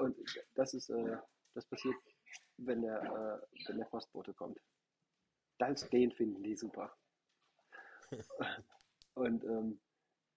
[0.00, 0.16] und
[0.54, 1.16] das ist, äh,
[1.54, 1.96] das passiert,
[2.56, 4.58] wenn der, äh, wenn der Postbote kommt.
[5.58, 6.96] Das, den finden die super.
[9.14, 9.80] Und ähm,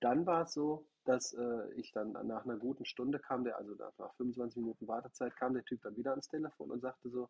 [0.02, 3.76] dann war es so, dass äh, ich dann nach einer guten Stunde kam der, also
[3.76, 7.30] nach 25 Minuten Wartezeit, kam der Typ dann wieder ans Telefon und sagte so,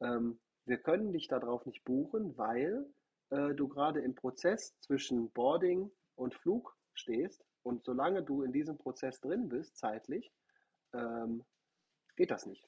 [0.00, 2.86] ähm, wir können dich darauf nicht buchen, weil
[3.30, 8.76] äh, du gerade im Prozess zwischen Boarding und Flug stehst und solange du in diesem
[8.76, 10.30] Prozess drin bist, zeitlich,
[10.92, 11.44] ähm,
[12.16, 12.66] geht das nicht.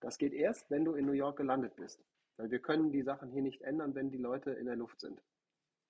[0.00, 2.02] Das geht erst, wenn du in New York gelandet bist.
[2.36, 5.20] Weil wir können die Sachen hier nicht ändern, wenn die Leute in der Luft sind.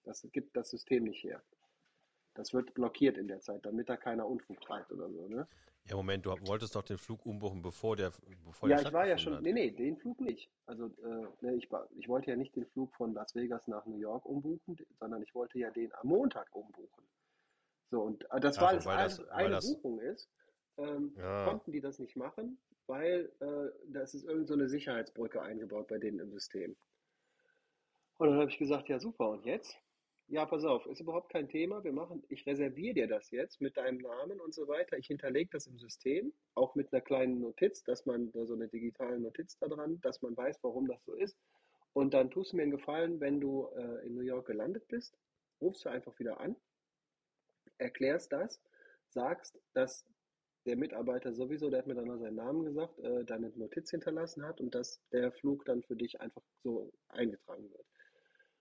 [0.04, 1.42] Das gibt das System nicht her.
[2.34, 5.26] Das wird blockiert in der Zeit, damit da keiner Unfug treibt oder so.
[5.28, 5.48] Ne?
[5.86, 8.12] Ja, Moment, du wolltest doch den Flug umbuchen, bevor der
[8.44, 9.34] bevor Ja, der ich war ja schon.
[9.36, 9.42] hat.
[9.42, 10.50] Nee, nee, den Flug nicht.
[10.66, 13.86] Also, äh, ne, ich, war, ich wollte ja nicht den Flug von Las Vegas nach
[13.86, 17.04] New York umbuchen, sondern ich wollte ja den am Montag umbuchen.
[17.90, 20.00] So, und äh, das Ach war so, alles weil das- ein, weil eine das- Buchung
[20.00, 20.28] ist,
[20.78, 21.44] ähm, Ja.
[21.44, 25.98] konnten die das nicht machen, weil äh, das ist irgend so eine Sicherheitsbrücke eingebaut bei
[25.98, 26.76] denen im System.
[28.18, 29.76] Und dann habe ich gesagt, ja super, und jetzt?
[30.28, 31.84] Ja, pass auf, ist überhaupt kein Thema.
[31.84, 34.96] Wir machen, ich reserviere dir das jetzt mit deinem Namen und so weiter.
[34.96, 38.68] Ich hinterlege das im System, auch mit einer kleinen Notiz, dass man da so eine
[38.68, 41.38] digitale Notiz da dran, dass man weiß, warum das so ist.
[41.92, 45.18] Und dann tust du mir einen Gefallen, wenn du äh, in New York gelandet bist,
[45.60, 46.56] rufst du einfach wieder an,
[47.78, 48.62] erklärst das,
[49.08, 50.06] sagst, dass
[50.66, 54.44] der Mitarbeiter sowieso, der hat mir dann noch seinen Namen gesagt, äh, deine Notiz hinterlassen
[54.46, 57.86] hat und dass der Flug dann für dich einfach so eingetragen wird.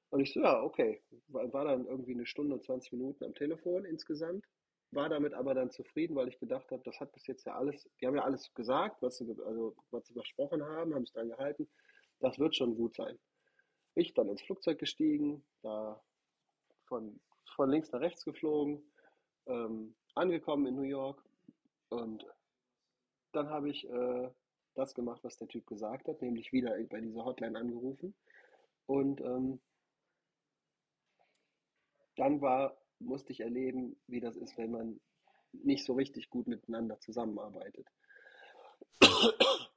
[0.10, 1.02] Und ich so, ja, okay.
[1.28, 4.46] War, war dann irgendwie eine Stunde und 20 Minuten am Telefon insgesamt.
[4.92, 7.90] War damit aber dann zufrieden, weil ich gedacht habe, das hat bis jetzt ja alles,
[8.00, 11.30] die haben ja alles gesagt, was sie, also, was sie versprochen haben, haben es dann
[11.30, 11.68] gehalten.
[12.20, 13.18] Das wird schon gut sein.
[13.96, 16.00] Ich dann ins Flugzeug gestiegen, da
[16.86, 17.20] von,
[17.56, 18.84] von links nach rechts geflogen,
[19.48, 21.24] ähm, angekommen in New York
[21.94, 22.26] und
[23.32, 24.30] dann habe ich äh,
[24.76, 28.16] das gemacht, was der Typ gesagt hat, nämlich wieder bei dieser Hotline angerufen
[28.86, 29.60] und ähm,
[32.16, 35.00] dann war, musste ich erleben, wie das ist, wenn man
[35.52, 37.88] nicht so richtig gut miteinander zusammenarbeitet.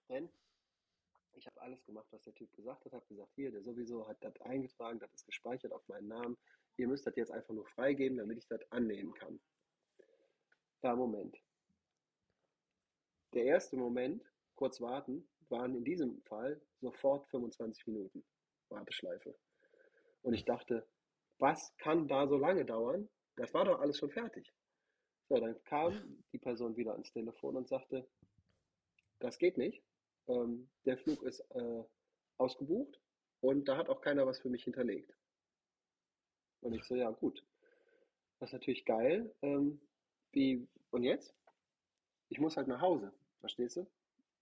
[0.08, 0.28] Denn
[1.34, 4.22] ich habe alles gemacht, was der Typ gesagt hat, habe gesagt, hier, der sowieso hat
[4.22, 6.36] das eingetragen, das ist gespeichert auf meinen Namen.
[6.76, 9.40] Ihr müsst das jetzt einfach nur freigeben, damit ich das annehmen kann.
[10.82, 11.36] Ja, Moment.
[13.36, 18.24] Der erste Moment, kurz warten, waren in diesem Fall sofort 25 Minuten
[18.70, 19.36] Warteschleife.
[20.22, 20.88] Und ich dachte,
[21.38, 23.10] was kann da so lange dauern?
[23.36, 24.50] Das war doch alles schon fertig.
[25.28, 28.08] So, dann kam die Person wieder ans Telefon und sagte,
[29.18, 29.84] das geht nicht.
[30.28, 31.84] Ähm, der Flug ist äh,
[32.38, 32.98] ausgebucht
[33.40, 35.14] und da hat auch keiner was für mich hinterlegt.
[36.62, 37.44] Und ich so, ja gut,
[38.38, 39.30] das ist natürlich geil.
[39.42, 39.78] Ähm,
[40.32, 41.36] wie, und jetzt?
[42.30, 43.86] Ich muss halt nach Hause, verstehst du?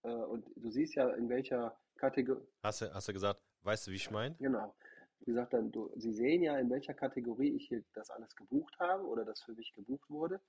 [0.03, 3.91] Äh, und du siehst ja, in welcher Kategorie, Hast du, hast du gesagt, weißt du,
[3.91, 4.35] wie ich meine?
[4.35, 4.75] Genau.
[5.19, 8.77] Wie gesagt, dann, du, Sie sehen ja, in welcher Kategorie ich hier das alles gebucht
[8.79, 10.41] habe oder das für mich gebucht wurde.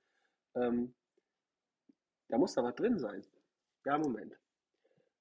[0.54, 0.94] Ähm,
[2.28, 3.24] da muss da was drin sein.
[3.84, 4.36] Ja, Moment.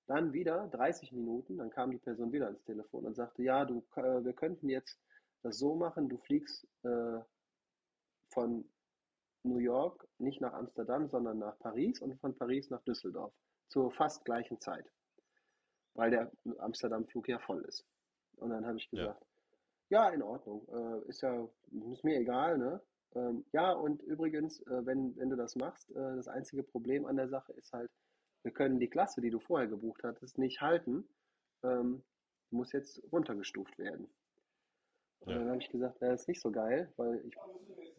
[0.07, 3.85] Dann wieder 30 Minuten, dann kam die Person wieder ans Telefon und sagte, ja, du,
[3.95, 4.99] äh, wir könnten jetzt
[5.41, 7.19] das so machen, du fliegst äh,
[8.29, 8.67] von
[9.45, 13.33] New York nicht nach Amsterdam, sondern nach Paris und von Paris nach Düsseldorf
[13.67, 14.91] zur fast gleichen Zeit,
[15.93, 17.85] weil der Amsterdam-Flug ja voll ist.
[18.37, 19.13] Und dann habe ich Ja.
[19.13, 19.25] gesagt,
[19.89, 21.47] ja, in Ordnung, äh, ist ja,
[21.91, 22.81] ist mir egal, ne?
[23.13, 27.15] Ähm, ja, und übrigens, äh, wenn, wenn du das machst, äh, das einzige Problem an
[27.15, 27.89] der Sache ist halt,
[28.43, 31.07] wir können die Klasse, die du vorher gebucht hattest, nicht halten.
[31.63, 32.03] Ähm,
[32.51, 34.07] muss jetzt runtergestuft werden.
[35.19, 35.39] Und Ja.
[35.39, 37.35] dann habe ich gesagt, das ist nicht so geil, weil ich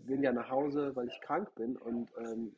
[0.07, 2.57] bin ja nach Hause, weil ich krank bin und ähm,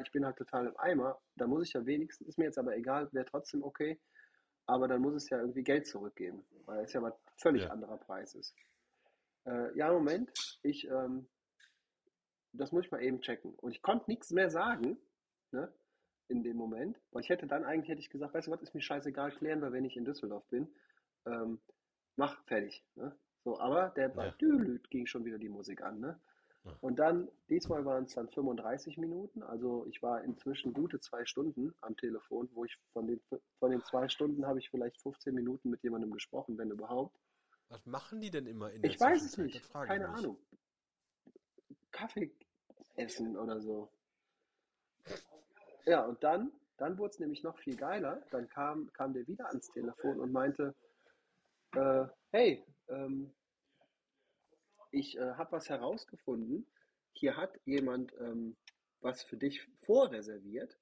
[0.00, 1.20] ich bin halt total im Eimer.
[1.36, 4.00] Da muss ich ja wenigstens, ist mir jetzt aber egal, wäre trotzdem okay,
[4.66, 7.70] aber dann muss es ja irgendwie Geld zurückgeben, weil es ja mal völlig Ja.
[7.70, 8.54] anderer Preis ist.
[9.44, 10.32] Äh, ja, Moment,
[10.62, 11.28] ich, ähm,
[12.52, 13.54] das muss ich mal eben checken.
[13.56, 14.98] Und ich konnte nichts mehr sagen,
[15.50, 15.72] ne,
[16.28, 18.74] in dem Moment, weil ich hätte dann eigentlich, hätte ich gesagt, weißt du was, ist
[18.74, 20.72] mir scheißegal, klären wir, wenn ich in Düsseldorf bin.
[21.26, 21.60] Ähm,
[22.16, 23.16] mach fertig, ne?
[23.44, 24.34] So, aber der Ja.
[24.90, 26.20] Ging schon wieder die Musik an, ne?
[26.64, 26.76] Ja.
[26.80, 29.42] Und dann, diesmal waren es dann 35 Minuten.
[29.42, 33.20] Also ich war inzwischen gute zwei Stunden am Telefon, wo ich von den,
[33.58, 37.18] von den zwei Stunden habe ich vielleicht 15 Minuten mit jemandem gesprochen, wenn überhaupt.
[37.68, 39.72] Was machen die denn immer in der Ich weiß es nicht.
[39.72, 40.18] Keine mich.
[40.18, 40.38] Ahnung.
[41.90, 42.32] Kaffee
[42.94, 43.90] essen oder so.
[45.84, 48.22] Ja, und dann, dann wurde es nämlich noch viel geiler.
[48.30, 50.74] Dann kam, kam der wieder ans Telefon und meinte,
[51.74, 53.32] äh, hey, ähm,
[54.92, 56.66] ich äh, habe was herausgefunden.
[57.14, 58.56] Hier hat jemand ähm,
[59.00, 60.78] was für dich vorreserviert.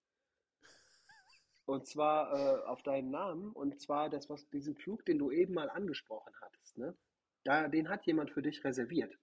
[1.65, 3.53] Und zwar äh, auf deinen Namen.
[3.53, 6.79] Und zwar das, was diesen Flug, den du eben mal angesprochen hattest.
[6.79, 6.97] Ne?
[7.45, 9.17] Da, den hat jemand für dich reserviert.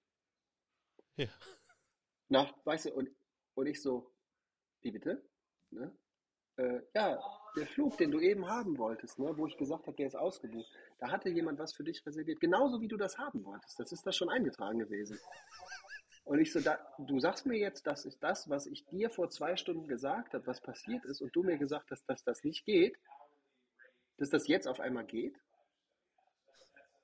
[1.17, 1.27] Ja.
[2.29, 3.09] Nach, weißt du, und,
[3.55, 4.13] und ich so,
[4.81, 5.27] wie bitte?
[5.71, 5.97] Ne?
[6.57, 7.19] Äh, ja,
[7.57, 10.71] der Flug, den du eben haben wolltest, ne, wo ich gesagt habe, der ist ausgebucht,
[10.99, 13.79] da hatte jemand was für dich reserviert, genauso wie du das haben wolltest.
[13.79, 15.19] Das ist da schon eingetragen gewesen.
[16.23, 19.29] Und ich so, da, du sagst mir jetzt, das ist das, was ich dir vor
[19.29, 22.65] zwei Stunden gesagt habe, was passiert ist, und du mir gesagt hast, dass das nicht
[22.65, 22.97] geht,
[24.17, 25.39] dass das jetzt auf einmal geht?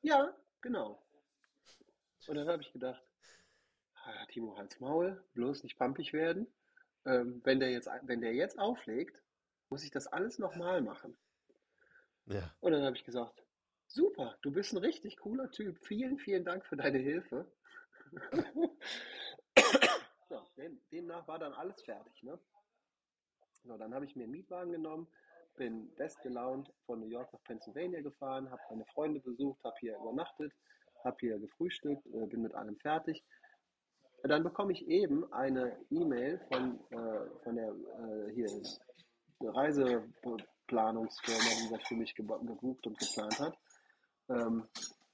[0.01, 1.01] Ja, genau.
[2.27, 3.01] Und dann habe ich gedacht,
[3.95, 6.47] ah, Timo, halt's Maul, bloß nicht pampig werden.
[7.05, 9.21] Ähm, wenn der jetzt, wenn der jetzt auflegt,
[9.73, 11.17] muss ich das alles nochmal machen.
[12.27, 12.53] Ja.
[12.59, 13.43] Und dann habe ich gesagt,
[13.87, 15.79] super, du bist ein richtig cooler Typ.
[15.83, 17.51] Vielen, vielen Dank für deine Hilfe.
[20.29, 22.21] so, dem, demnach war dann alles fertig.
[22.21, 22.37] Ne?
[23.63, 25.07] So, dann habe ich mir einen Mietwagen genommen,
[25.55, 30.53] bin bestgelaunt von New York nach Pennsylvania gefahren, habe meine Freunde besucht, habe hier übernachtet,
[31.03, 33.23] habe hier gefrühstückt, äh, bin mit allem fertig.
[34.21, 38.47] Dann bekomme ich eben eine E-Mail von, äh, von der äh, hier
[39.47, 43.57] Reiseplanungsfirma, die das für mich gebucht und geplant hat.
[44.29, 44.67] Ähm,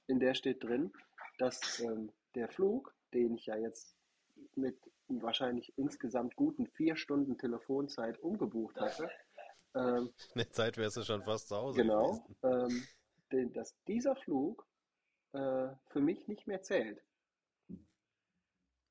[0.06, 0.92] in der steht drin,
[1.38, 3.96] dass ähm, der Flug, den ich ja jetzt
[4.54, 9.10] mit wahrscheinlich insgesamt guten vier Stunden Telefonzeit umgebucht hatte,
[9.74, 12.86] ähm, In der Zeit wärst du schon fast zu Hause genau, ähm,
[13.32, 14.66] den, dass dieser Flug
[15.32, 17.02] äh, für mich nicht mehr zählt.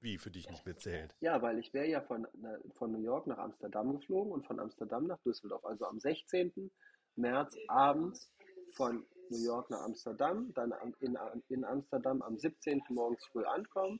[0.01, 1.13] Wie für dich nicht mehr zählt.
[1.19, 4.59] Ja, weil ich wäre ja von, äh, von New York nach Amsterdam geflogen und von
[4.59, 5.65] Amsterdam nach Düsseldorf.
[5.65, 6.71] Also am 16.
[7.15, 8.31] März abends
[8.75, 11.17] von New York nach Amsterdam, dann in,
[11.49, 12.81] in Amsterdam am 17.
[12.89, 13.99] morgens früh ankommen,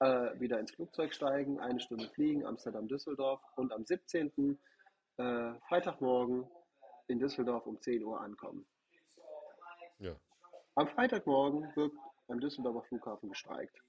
[0.00, 4.58] äh, wieder ins Flugzeug steigen, eine Stunde fliegen, Amsterdam-Düsseldorf und am 17.
[5.16, 6.46] Äh, Freitagmorgen
[7.08, 8.66] in Düsseldorf um 10 Uhr ankommen.
[9.98, 10.16] Ja.
[10.74, 11.92] Am Freitagmorgen wird
[12.28, 13.82] am Düsseldorfer Flughafen gestreikt.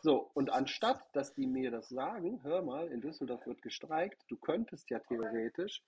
[0.00, 4.36] So, und anstatt, dass die mir das sagen, hör mal, in Düsseldorf wird gestreikt, du
[4.36, 5.82] könntest ja theoretisch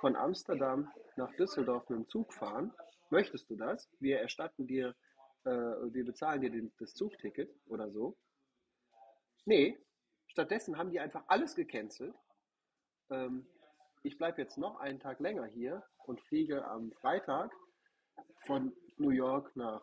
[0.00, 2.72] von Amsterdam nach Düsseldorf mit dem Zug fahren.
[3.10, 3.88] Möchtest du das?
[3.98, 4.94] Wir erstatten dir,
[5.44, 8.16] äh, wir bezahlen dir den, das Zugticket oder so.
[9.44, 9.78] Nee,
[10.28, 12.14] stattdessen haben die einfach alles gecancelt.
[13.10, 13.46] Ähm,
[14.02, 17.52] ich bleibe jetzt noch einen Tag länger hier und fliege am Freitag
[18.46, 19.82] von New York nach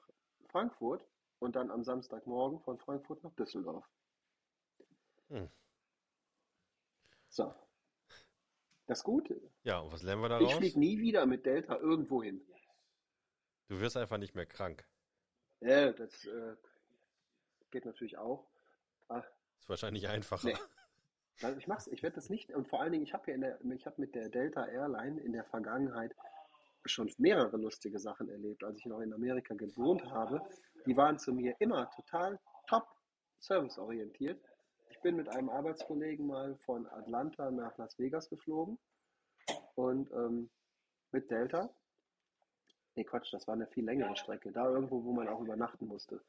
[0.52, 1.06] Frankfurt
[1.40, 3.86] und dann am Samstagmorgen von Frankfurt nach Düsseldorf.
[5.30, 5.50] Hm.
[7.30, 7.54] So.
[8.88, 10.58] Das Gute, Ja, und was lernen wir ich daraus?
[10.58, 12.46] fliege nie wieder mit Delta irgendwo hin.
[13.68, 14.86] Du wirst einfach nicht mehr krank.
[15.62, 16.56] Ja, das äh,
[17.72, 18.48] geht natürlich auch.
[19.08, 19.24] Ah,
[19.60, 20.48] Ist wahrscheinlich einfacher.
[20.50, 20.56] nee.
[21.42, 23.42] Also ich mach's, ich werde das nicht, und vor allen Dingen, ich habe ja in
[23.42, 26.16] der, ich habe mit der Delta Airline in der Vergangenheit
[26.86, 30.40] schon mehrere lustige Sachen erlebt, als ich noch in Amerika gewohnt habe.
[30.86, 32.88] Die waren zu mir immer total top
[33.40, 34.44] serviceorientiert.
[34.90, 38.78] Ich bin mit einem Arbeitskollegen mal von Atlanta nach Las Vegas geflogen
[39.76, 40.50] und ähm,
[41.12, 41.70] mit Delta.
[42.96, 44.52] Nee, Quatsch, das war eine viel längere Strecke.
[44.52, 46.24] Da irgendwo, wo man auch übernachten musste.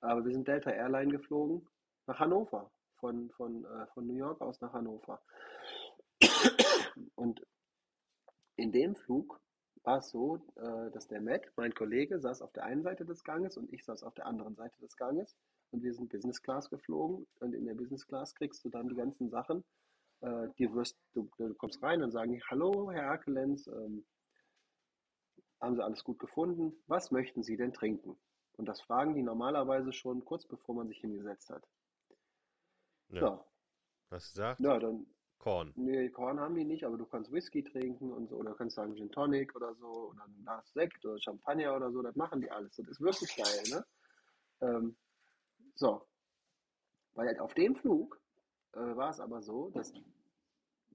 [0.00, 1.68] Aber wir sind Delta Airline geflogen
[2.06, 2.70] nach Hannover.
[2.96, 5.22] Von, von, äh, von New York aus nach Hannover.
[7.14, 7.40] Und
[8.56, 9.40] in dem Flug
[9.82, 13.24] war es so, äh, dass der Matt, mein Kollege, saß auf der einen Seite des
[13.24, 15.36] Ganges und ich saß auf der anderen Seite des Ganges.
[15.70, 17.26] Und wir sind Business Class geflogen.
[17.40, 19.64] Und in der Business Class kriegst du dann die ganzen Sachen.
[20.20, 24.04] Äh, die wirst, du, du kommst rein und sagen, hallo, Herr Erkelenz, ähm,
[25.60, 26.72] haben Sie alles gut gefunden?
[26.86, 28.18] Was möchten Sie denn trinken?
[28.54, 31.66] Und das fragen die normalerweise schon kurz bevor man sich hingesetzt hat.
[33.08, 33.44] Ja.
[34.10, 34.60] Hast du gesagt?
[34.60, 35.06] ja dann,
[35.40, 35.72] Korn.
[35.74, 38.94] nee, Korn haben die nicht, aber du kannst Whisky trinken und so, oder kannst sagen
[38.94, 42.50] Gin Tonic oder so, oder ein Glas Sekt oder Champagner oder so, das machen die
[42.50, 42.76] alles.
[42.76, 43.86] Das ist wirklich geil, ne?
[44.60, 44.96] Ähm,
[45.74, 46.06] so.
[47.14, 48.20] Weil halt auf dem Flug
[48.74, 49.92] äh, war es aber so, dass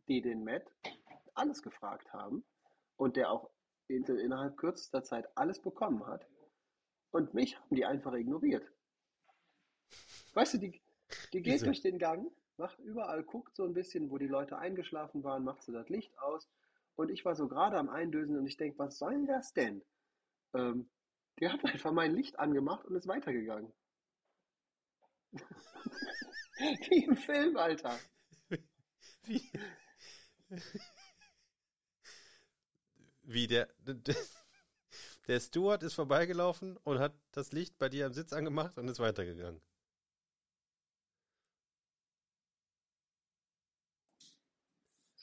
[0.07, 0.71] die den Matt
[1.33, 2.45] alles gefragt haben
[2.97, 3.49] und der auch
[3.87, 6.25] in, innerhalb kürzester Zeit alles bekommen hat.
[7.09, 8.67] Und mich haben die einfach ignoriert.
[10.33, 10.81] Weißt du, die,
[11.33, 11.65] Die geht Wieso?
[11.65, 15.63] durch den Gang, macht überall, guckt so ein bisschen, wo die Leute eingeschlafen waren, macht
[15.63, 16.49] so das Licht aus.
[16.95, 19.83] Und ich war so gerade am Eindösen und ich denke, was soll das denn?
[20.53, 20.89] Ähm,
[21.39, 23.73] die hat einfach mein Licht angemacht und ist weitergegangen.
[26.89, 27.99] Wie im Film, Alter.
[29.23, 29.51] Wie,
[33.23, 34.15] wie der, der,
[35.27, 38.99] der Steward ist vorbeigelaufen und hat das Licht bei dir am Sitz angemacht und ist
[38.99, 39.61] weitergegangen.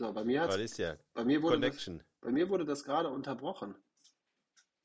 [0.03, 0.35] So, bei mir,
[0.79, 2.03] ja bei mir, wurde, das, Connection.
[2.21, 3.77] bei mir wurde das gerade unterbrochen.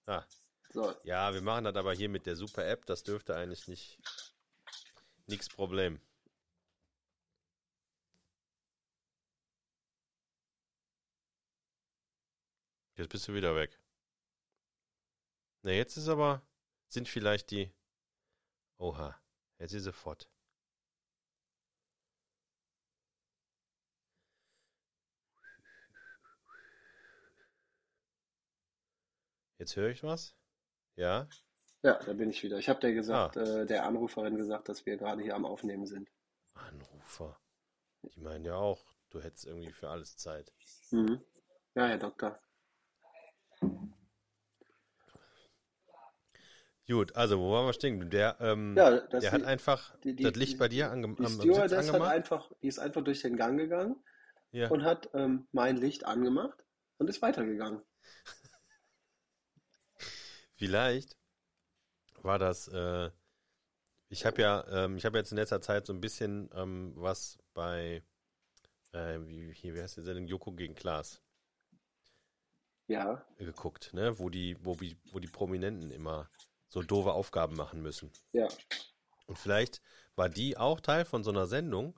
[0.05, 0.23] Ah,
[0.69, 2.85] So, ja, wir machen das aber hier mit der super App.
[2.85, 3.99] Das dürfte eigentlich nicht
[5.25, 5.99] nichts Problem.
[12.95, 13.81] Jetzt bist du wieder weg.
[15.63, 16.43] Na, jetzt ist aber,
[16.89, 17.73] sind vielleicht die.
[18.77, 19.19] Oha,
[19.57, 20.29] jetzt ist sie fort.
[29.57, 30.35] Jetzt höre ich was?
[30.95, 31.27] Ja?
[31.83, 32.57] ja, da bin ich wieder.
[32.57, 33.61] Ich habe dir gesagt, Ah.
[33.61, 36.09] äh, der Anruferin gesagt, dass wir gerade hier am Aufnehmen sind.
[36.53, 37.39] Anrufer.
[38.03, 40.51] Die meinen ja auch, du hättest irgendwie für alles Zeit.
[40.91, 41.21] Mhm.
[41.75, 42.39] Ja, Herr Doktor.
[46.89, 48.09] Gut, also wo waren wir stehen?
[48.09, 51.19] Der, ähm, Ja, der hat die- einfach die- die- das Licht bei dir ange Die
[51.19, 52.11] am, am Stewardess hat angemacht.
[52.11, 54.01] einfach, die ist einfach durch den Gang gegangen
[54.51, 54.69] Ja.
[54.69, 56.63] und hat ähm, mein Licht angemacht
[56.97, 57.81] und ist weitergegangen.
[60.57, 61.15] Vielleicht
[62.21, 63.09] war das, äh,
[64.09, 67.37] ich habe ja, ähm, ich habe jetzt in letzter Zeit so ein bisschen ähm, was
[67.53, 68.03] bei,
[68.93, 71.21] äh, wie, hier, wie heißt die Sendung, Joko gegen Klaas
[72.87, 74.19] Ja, geguckt, ne?
[74.19, 76.29] Wo die, wo, die- wo die Prominenten immer
[76.67, 78.11] so doofe Aufgaben machen müssen.
[78.33, 78.47] ja.
[79.25, 79.81] Und vielleicht
[80.15, 81.97] war die auch Teil von so einer Sendung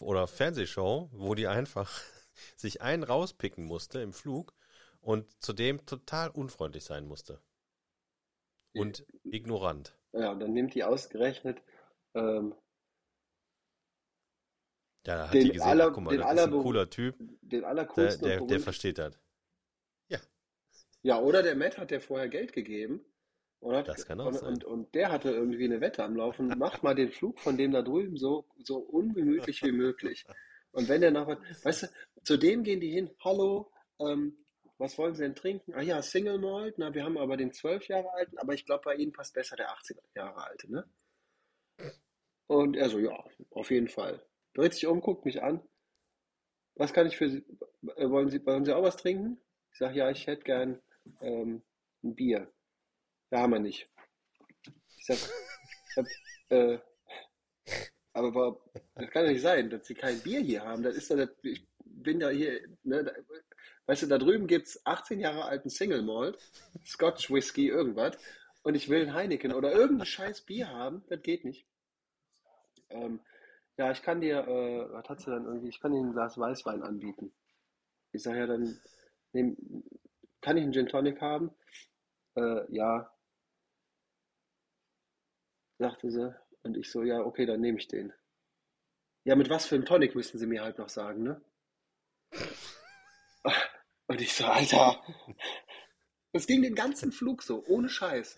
[0.00, 1.90] oder Fernsehshow, wo die einfach
[2.56, 4.54] sich einen rauspicken musste im Flug
[5.00, 7.40] und zudem total unfreundlich sein musste.
[8.74, 9.96] Und ignorant.
[10.12, 11.62] Ja, und dann nimmt die ausgerechnet
[12.14, 12.54] ähm,
[15.06, 16.88] Ja, da hat Den die gesehen, aller- ach, guck mal, den das ist ein cooler
[16.90, 18.62] Typ, den der, allercoolsten der, der berühmtesten.
[18.64, 19.18] versteht das.
[21.04, 23.04] Ja, oder der Matt hat der vorher Geld gegeben
[23.58, 24.48] und, hat, Das kann auch und, sein.
[24.54, 26.46] und, und der hatte irgendwie eine Wette am Laufen.
[26.56, 30.24] Macht mal den Flug von dem da drüben so, so ungemütlich wie möglich.
[30.74, 31.86] Und wenn der noch was, weißt du,
[32.22, 34.41] zu dem gehen die hin, hallo, ähm,
[34.82, 35.74] was wollen Sie denn trinken?
[35.74, 38.82] Ah ja, Single Malt, na, wir haben aber den 12 Jahre alten, aber ich glaube,
[38.84, 40.84] bei Ihnen passt besser der 18 Jahre alte, ne?
[42.48, 44.20] Und er so, ja, auf jeden Fall.
[44.54, 45.62] Dreht sich um, guckt mich an.
[46.74, 47.44] Was kann ich für Sie,
[47.96, 49.40] äh, wollen Sie, wollen Sie auch was trinken?
[49.70, 50.82] Ich sage, ja, ich hätte gern
[51.20, 51.62] ähm,
[52.02, 52.52] ein Bier.
[53.30, 53.88] Ja, haben wir nicht.
[54.98, 56.06] Ich sag, ich hab,
[56.48, 56.78] äh,
[58.14, 58.60] aber
[58.96, 60.82] das kann ja nicht sein, dass sie kein Bier hier haben.
[60.82, 63.12] Das ist doch, ich bin ja hier, ne, da,
[63.86, 66.38] weißt du, da drüben gibt's 18 Jahre alten Single Malt,
[66.84, 68.16] Scotch Whisky, irgendwas,
[68.62, 71.66] und ich will ein Heineken oder irgendein scheiß Bier haben, das geht nicht.
[72.90, 73.20] Ähm,
[73.76, 76.38] ja, ich kann dir, äh, was hat sie dann irgendwie, ich kann dir ein Glas
[76.38, 77.32] Weißwein anbieten.
[78.12, 78.80] Ich sage ja dann,
[79.32, 79.56] nehm,
[80.40, 81.50] kann ich einen Gin Tonic haben?
[82.36, 83.12] Äh, ja,
[85.78, 86.34] sagte sie.
[86.62, 88.12] Und ich so, ja, okay, dann nehme ich den.
[89.24, 91.40] Ja, mit was für einem Tonic müssen sie mir halt noch sagen, ne?
[94.06, 95.02] Und ich so, Alter,
[96.32, 98.36] das ging den ganzen Flug so, ohne Scheiß.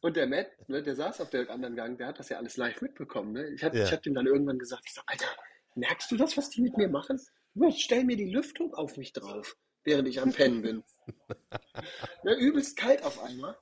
[0.00, 2.56] Und der Matt, ne, der saß auf der anderen Gang, der hat das ja alles
[2.56, 3.32] live mitbekommen.
[3.32, 3.48] Ne?
[3.50, 3.84] Ich habe Ja.
[3.84, 5.26] ich hab ihm dann irgendwann gesagt, ich so, Alter,
[5.74, 7.20] merkst du das, was die mit mir machen?
[7.68, 10.84] Ich stell mir die Lüftung auf mich drauf, während ich am Pennen bin.
[12.24, 13.56] ne, übelst kalt auf einmal.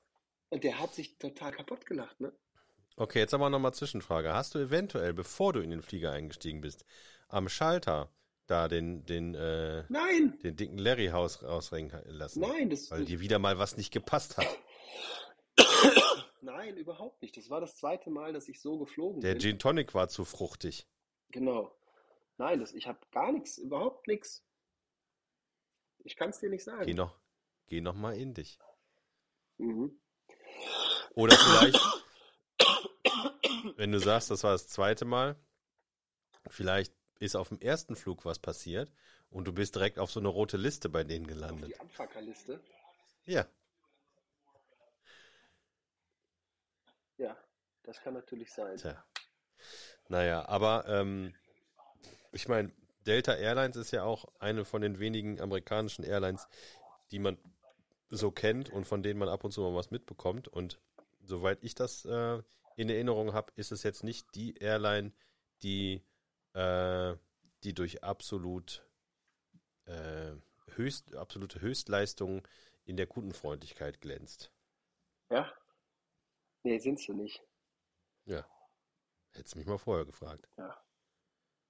[0.51, 2.33] Und der hat sich total kaputt gelacht, ne?
[2.97, 4.33] Okay, jetzt aber nochmal Zwischenfrage.
[4.33, 6.85] Hast du eventuell, bevor du in den Flieger eingestiegen bist,
[7.29, 8.13] am Schalter
[8.47, 12.41] da den, den, äh, Nein, den dicken Larry Haus rausrennen lassen?
[12.41, 14.47] nein, das, Weil dir wieder mal was nicht gepasst hat.
[16.41, 17.37] nein, überhaupt nicht.
[17.37, 19.41] Das war das zweite Mal, dass ich so geflogen Der bin.
[19.41, 20.87] Gin Tonic war zu fruchtig.
[21.31, 21.75] Genau.
[22.37, 24.45] Nein, das, ich habe gar nichts, überhaupt nichts.
[26.05, 26.85] Ich kann es dir nicht sagen.
[26.87, 27.17] Geh noch,
[27.69, 28.59] geh noch mal in dich.
[29.59, 29.99] Mhm.
[31.15, 31.81] Oder vielleicht,
[33.77, 35.37] wenn du sagst, das war das zweite Mal,
[36.49, 36.93] vielleicht
[37.25, 38.93] ist auf dem ersten Flug was passiert
[39.31, 41.71] und du bist direkt auf so eine rote Liste bei denen Auf gelandet.
[41.71, 42.61] die Abfuckerliste.
[43.27, 43.47] Ja,
[47.17, 47.37] Ja,
[47.85, 48.77] das kann natürlich sein.
[48.77, 49.05] tja.
[50.09, 51.35] Naja, aber ähm,
[52.33, 52.73] ich meine,
[53.07, 56.47] Delta Airlines ist ja auch eine von den wenigen amerikanischen Airlines,
[57.11, 57.39] die man
[58.11, 60.49] so kennt und von denen man ab und zu mal was mitbekommt.
[60.49, 60.81] Und
[61.23, 62.43] soweit ich das äh,
[62.77, 65.13] in Erinnerung habe, ist es jetzt nicht die Airline,
[65.63, 66.03] die,
[66.55, 67.17] äh,
[67.63, 68.85] die durch absolut
[69.87, 70.33] äh,
[70.75, 72.43] höchst, absolute Höchstleistungen
[72.85, 74.51] in der Kundenfreundlichkeit glänzt.
[75.31, 75.53] Ja?
[76.63, 77.43] Nee, sind sie nicht.
[78.25, 78.47] Ja.
[79.33, 80.49] Hättest mich mal vorher gefragt.
[80.57, 80.81] Ja.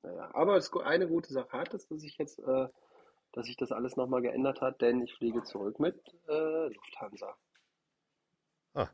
[0.03, 2.69] Naja, aber es, eine gute Sache hat es, dass ich jetzt, äh,
[3.33, 5.97] dass sich das alles nochmal geändert hat, denn ich fliege zurück mit
[6.29, 7.37] äh, Lufthansa.
[8.75, 8.89] Ah,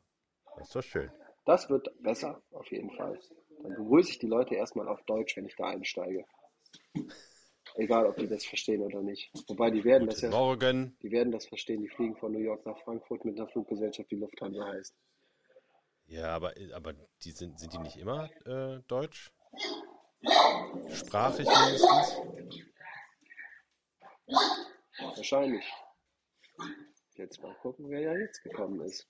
[0.57, 1.11] das ist doch schön.
[1.47, 3.19] Das wird besser, auf jeden Fall.
[3.63, 6.25] Dann begrüße ich die Leute erstmal auf Deutsch, wenn ich da einsteige.
[7.77, 9.31] Egal, ob die das verstehen oder nicht.
[9.49, 10.97] Wobei, die werden das Guten ja, Morgen.
[11.03, 11.83] die werden das verstehen.
[11.83, 14.95] Die fliegen von New York nach Frankfurt mit einer Fluggesellschaft, die Lufthansa heißt.
[16.07, 19.33] Ja, aber, aber die sind, sind die nicht immer äh, deutsch?
[20.91, 22.17] Sprachlich mindestens?
[24.99, 25.65] Wahrscheinlich.
[27.15, 29.09] Jetzt mal gucken, wer ja jetzt gekommen ist.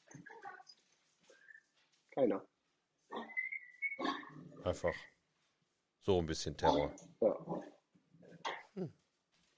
[2.10, 2.44] Keiner.
[4.64, 4.94] Einfach
[6.00, 6.92] so ein bisschen Terror.
[7.20, 7.36] Ja.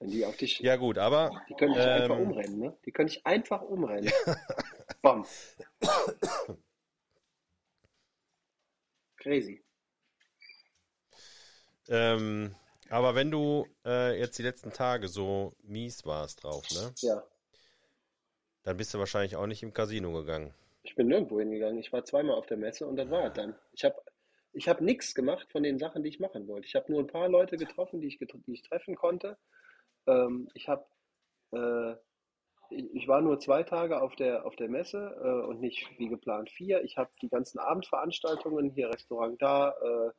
[0.03, 2.77] Wenn die auf dich, Ja gut, aber die können dich einfach ähm, umrennen, ne?
[2.85, 4.11] Die können dich einfach umrennen.
[5.01, 5.25] Bam.
[9.15, 9.63] Crazy.
[11.87, 12.53] ähm,
[12.89, 16.93] aber wenn du äh, jetzt die letzten Tage so mies warst drauf, ne?
[16.97, 17.23] Ja.
[18.63, 20.53] Dann bist du wahrscheinlich auch nicht im Casino gegangen.
[20.83, 21.79] Ich bin nirgendwo hingegangen.
[21.79, 23.55] Ich war zweimal auf der Messe und das war es dann.
[23.71, 23.95] Ich habe
[24.53, 26.67] ich hab nichts gemacht von den Sachen, die ich machen wollte.
[26.67, 29.37] Ich habe nur ein paar Leute getroffen, die ich, getr- die ich treffen konnte.
[30.07, 30.85] Ähm, ich habe,
[31.51, 31.95] äh,
[32.69, 36.49] ich war nur zwei Tage auf der, auf der Messe äh, und nicht wie geplant
[36.51, 36.83] vier.
[36.83, 40.11] Ich habe die ganzen Abendveranstaltungen, hier Restaurant da, äh,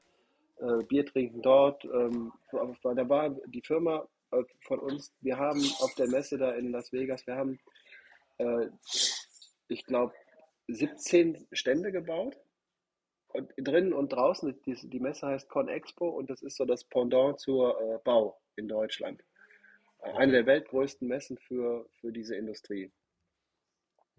[0.64, 1.84] äh, Bier trinken dort.
[1.84, 6.70] Ähm, da war die Firma äh, von uns, wir haben auf der Messe da in
[6.70, 7.58] Las Vegas, wir haben,
[8.38, 8.68] äh,
[9.68, 10.14] ich glaube,
[10.68, 12.36] 17 Stände gebaut.
[13.34, 17.40] Und drinnen und draußen, die, die Messe heißt ConExpo und das ist so das Pendant
[17.40, 19.22] zur äh, Bau in Deutschland.
[20.02, 20.30] Äh, Eine Okay.
[20.32, 22.92] der weltgrößten Messen für, für diese Industrie.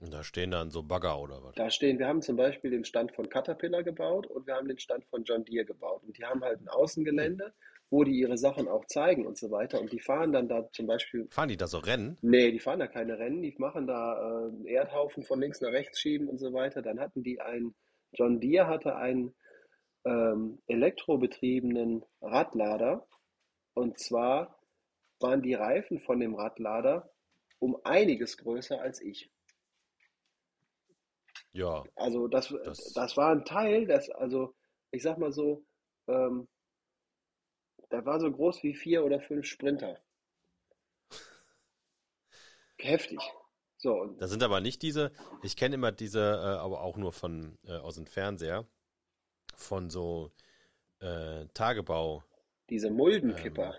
[0.02, 1.56] Und da stehen dann so Bagger oder was?
[1.56, 4.78] Da stehen, wir haben zum Beispiel den Stand von Caterpillar gebaut und wir haben den
[4.80, 6.04] Stand von John Deere gebaut.
[6.04, 7.54] Und die haben halt ein Außengelände,
[7.90, 9.80] wo die ihre Sachen auch zeigen und so weiter.
[9.80, 12.18] Und die fahren dann da zum Beispiel Fahren die da so Rennen?
[12.22, 16.02] Nee, die fahren da keine Rennen, die machen da äh, Erdhaufen von links nach rechts
[16.02, 16.82] schieben und so weiter.
[16.82, 17.74] Dann hatten die einen,
[18.16, 19.36] John Deere hatte einen
[20.06, 23.08] ähm, elektrobetriebenen Radlader
[23.74, 24.60] und zwar
[25.20, 27.10] waren die Reifen von dem Radlader
[27.60, 29.32] um einiges größer als ich.
[31.54, 34.54] Ja, Also das, Das- das war ein Teil, das, also
[34.92, 35.66] ich sag mal so,
[36.08, 36.48] ähm,
[37.90, 40.00] das war so groß wie vier oder fünf Sprinter.
[42.80, 43.20] Heftig.
[43.86, 45.12] So, da sind aber nicht diese,
[45.44, 48.66] ich kenne immer diese, äh, aber auch nur von äh, aus dem Fernseher,
[49.56, 50.32] von so
[51.02, 52.24] äh, Tagebau,
[52.70, 53.76] diese Muldenkipper.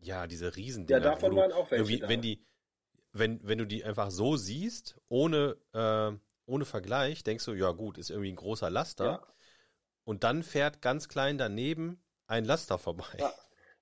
[0.00, 2.08] ja, diese Ja, Riesendinger, davon du waren auch welche da.
[2.08, 2.44] wenn die,
[3.12, 6.12] wenn, wenn du die einfach so siehst, ohne, äh,
[6.46, 9.04] ohne Vergleich, denkst du, ja gut, ist irgendwie ein großer Laster.
[9.06, 9.22] Ja,
[10.04, 13.06] Und dann fährt ganz klein daneben ein Laster vorbei.
[13.18, 13.32] ja.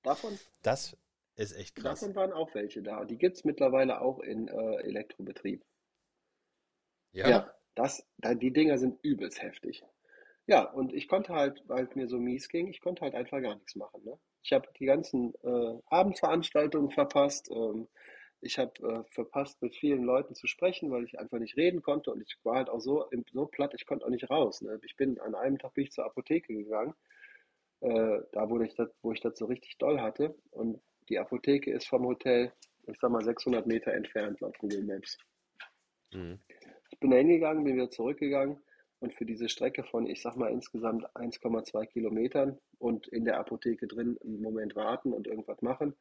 [0.03, 0.97] Davon, Das
[1.39, 2.01] ist echt krass.
[2.01, 3.05] davon waren auch welche da.
[3.05, 5.65] Die gibt es mittlerweile auch in äh, Elektrobetrieb.
[7.13, 9.85] Ja, Ja, das, da, die Dinger sind übelst heftig.
[10.47, 13.41] Ja, und ich konnte halt, weil es mir so mies ging, ich konnte halt einfach
[13.41, 14.03] gar nichts machen.
[14.05, 14.19] Ne?
[14.43, 17.51] Ich habe die ganzen äh, Abendveranstaltungen verpasst.
[17.51, 17.87] Ähm,
[18.41, 22.11] ich habe äh, verpasst, mit vielen Leuten zu sprechen, weil ich einfach nicht reden konnte.
[22.11, 24.63] Und ich war halt auch so, so platt, ich konnte auch nicht raus.
[24.63, 24.81] Ne?
[24.85, 26.95] Ich bin an einem Tag bin ich zur Apotheke gegangen,
[27.81, 30.35] äh, da wo ich das, wo ich das so richtig doll hatte.
[30.51, 32.53] Und die Apotheke ist vom Hotel,
[32.87, 35.19] ich sag mal, 600 Meter entfernt laut Google Maps.
[36.13, 36.39] Mhm.
[36.91, 38.61] Ich bin da hingegangen, bin wieder zurückgegangen
[39.01, 43.87] und für diese Strecke von, ich sag mal, insgesamt 1,2 Kilometern und in der Apotheke
[43.87, 45.95] drin einen Moment warten und irgendwas machen,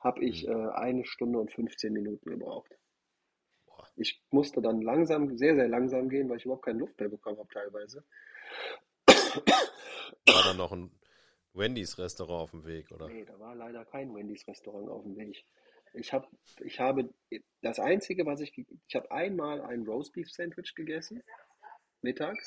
[0.00, 2.76] habe ich äh, eine Stunde und 15 Minuten gebraucht.
[3.66, 3.86] Boah.
[3.96, 7.38] Ich musste dann langsam, sehr, sehr langsam gehen, weil ich überhaupt keine Luft mehr bekommen
[7.38, 8.04] habe teilweise.
[10.26, 10.90] War da noch ein
[11.54, 13.08] Wendy's Restaurant auf dem Weg, oder?
[13.08, 15.44] Nee, da war leider kein Wendy's Restaurant auf dem Weg.
[15.94, 16.26] Ich habe,
[16.60, 17.12] ich habe,
[17.60, 21.22] das Einzige, was ich, ich habe einmal ein Roastbeef Sandwich gegessen,
[22.00, 22.46] mittags.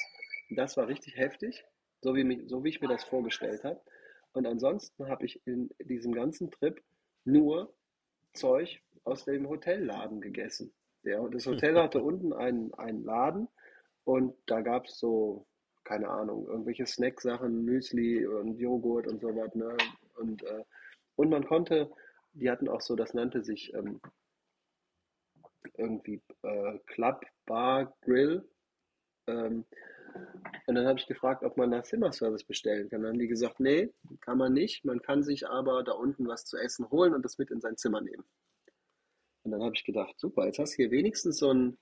[0.49, 1.63] Das war richtig heftig,
[2.01, 3.81] so wie, so wie ich mir das vorgestellt habe.
[4.33, 6.83] Und ansonsten habe ich in diesem ganzen Trip
[7.23, 7.73] nur
[8.33, 10.73] Zeug aus dem Hotelladen gegessen.
[11.03, 13.47] Der, das Hotel hatte unten einen, einen Laden
[14.03, 15.47] und da gab es so,
[15.86, 19.55] keine Ahnung, irgendwelche Snacksachen, Müsli und Joghurt und so was.
[19.55, 19.77] Ne?
[20.15, 20.63] Und, äh,
[21.15, 21.89] und man konnte,
[22.33, 24.01] die hatten auch so, das nannte sich ähm,
[25.75, 28.43] irgendwie äh, Club Bar Grill.
[29.27, 29.65] Ähm,
[30.67, 33.01] Und dann habe ich gefragt, ob man da Zimmerservice bestellen kann.
[33.01, 34.86] Dann haben die gesagt, nee, kann man nicht.
[34.86, 37.77] Man kann sich aber da unten was zu essen holen und das mit in sein
[37.77, 38.23] Zimmer nehmen.
[39.43, 41.77] Und dann habe ich gedacht, super, jetzt hast du hier wenigstens so ein,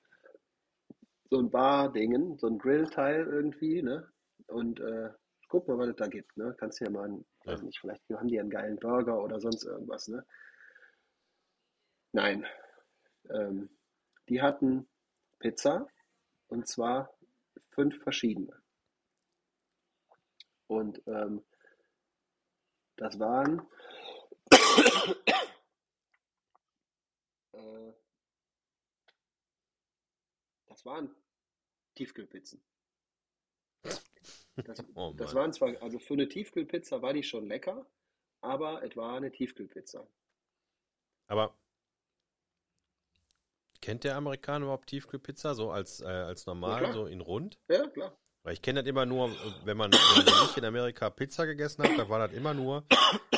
[1.29, 4.07] so ein Bar-Dingen, so ein Grillteil irgendwie, ne?
[4.47, 5.09] Und äh,
[5.47, 6.55] guck mal, was es da gibt, ne?
[6.59, 7.53] Kannst du ja mal, einen, Ja.
[7.53, 10.25] weiß nicht, vielleicht haben die einen geilen Burger oder sonst irgendwas, ne?
[12.11, 12.45] Nein.
[13.29, 13.69] Ähm,
[14.29, 14.87] die hatten
[15.39, 15.87] Pizza
[16.47, 17.13] und zwar
[17.71, 18.61] fünf verschiedene.
[20.67, 21.43] Und ähm,
[22.97, 23.61] das waren
[27.53, 27.93] äh,
[30.83, 31.15] das waren
[31.95, 32.61] Tiefkühlpizzen.
[33.83, 34.03] Das,
[34.95, 37.85] Oh das waren zwar, also für eine Tiefkühlpizza war die schon lecker,
[38.41, 40.07] aber es war eine Tiefkühlpizza.
[41.27, 41.57] Aber
[43.81, 47.59] kennt der Amerikaner überhaupt Tiefkühlpizza so als, äh, als normal, so in rund?
[47.67, 48.17] Ja, klar.
[48.43, 51.83] Weil ich kenne das immer nur, äh, wenn man, wenn ich in Amerika Pizza gegessen
[51.83, 52.85] habe, da war das immer nur,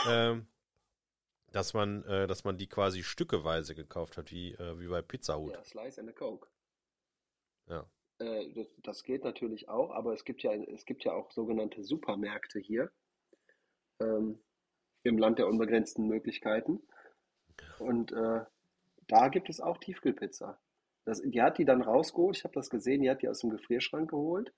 [0.07, 0.47] ähm,
[1.51, 5.37] dass man, äh, dass man die quasi stückeweise gekauft hat, wie, äh, wie bei Pizza
[5.37, 5.53] Hut.
[5.53, 6.47] Ja, Slice and a Coke.
[7.67, 7.85] Ja.
[8.19, 11.83] Äh, das, das geht natürlich auch, aber es gibt ja, es gibt ja auch sogenannte
[11.83, 12.91] Supermärkte hier
[13.99, 14.39] ähm,
[15.03, 16.81] im Land der unbegrenzten Möglichkeiten.
[17.79, 18.41] Und äh,
[19.07, 20.57] da gibt es auch Tiefkühlpizza.
[21.05, 23.51] Das, die hat die dann rausgeholt, ich habe das gesehen, die hat die aus dem
[23.51, 24.51] Gefrierschrank geholt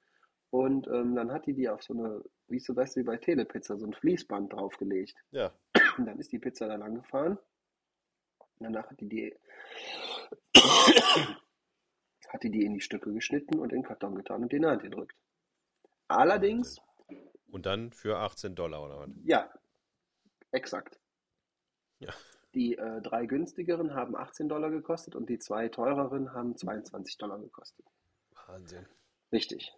[0.50, 3.18] und ähm, dann hat die die auf so eine, wie so weißt du, wie bei
[3.18, 5.14] Telepizza, so ein Fließband draufgelegt.
[5.32, 5.52] Ja.
[5.98, 7.38] Und dann ist die Pizza da lang gefahren.
[8.60, 9.36] Danach hat die die,
[12.30, 14.82] hat die die in die Stücke geschnitten und in den Karton getan und den Hand
[14.84, 15.16] gedrückt.
[16.08, 16.82] Allerdings,
[17.52, 19.10] Und dann für 18 Dollar oder was?
[19.24, 19.50] ja,
[20.52, 21.00] exakt.
[22.00, 22.14] Ja.
[22.54, 27.40] Die äh, drei günstigeren haben 18 Dollar gekostet und die zwei teureren haben 22 Dollar
[27.40, 27.86] gekostet.
[28.48, 28.86] Wahnsinn.
[29.32, 29.74] Richtig.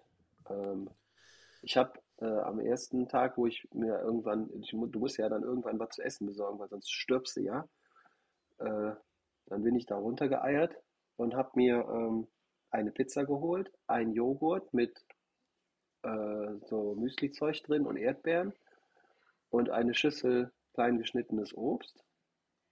[0.49, 0.89] Ähm,
[1.61, 5.43] ich habe äh, am ersten Tag, wo ich mir irgendwann, ich, du musst ja dann
[5.43, 7.67] irgendwann was zu essen besorgen, weil sonst stirbst du ja.
[8.59, 8.95] Äh,
[9.47, 10.75] dann bin ich da runtergeeiert
[11.17, 12.27] und habe mir ähm,
[12.71, 15.05] eine Pizza geholt, einen Joghurt mit
[16.03, 18.53] äh, so Müsli-Zeug drin und Erdbeeren
[19.49, 22.03] und eine Schüssel klein geschnittenes Obst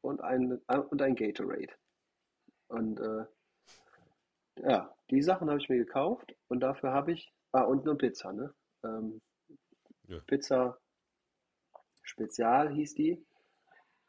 [0.02, 1.74] und ein, äh, und ein Gatorade.
[2.68, 3.26] Und äh,
[4.58, 8.34] ja, die Sachen habe ich mir gekauft und dafür habe ich, ah, und eine Pizza,
[8.34, 8.54] ne?
[8.84, 9.22] Ähm,
[10.08, 10.20] Ja.
[10.26, 10.80] Pizza
[12.02, 13.26] Spezial hieß die.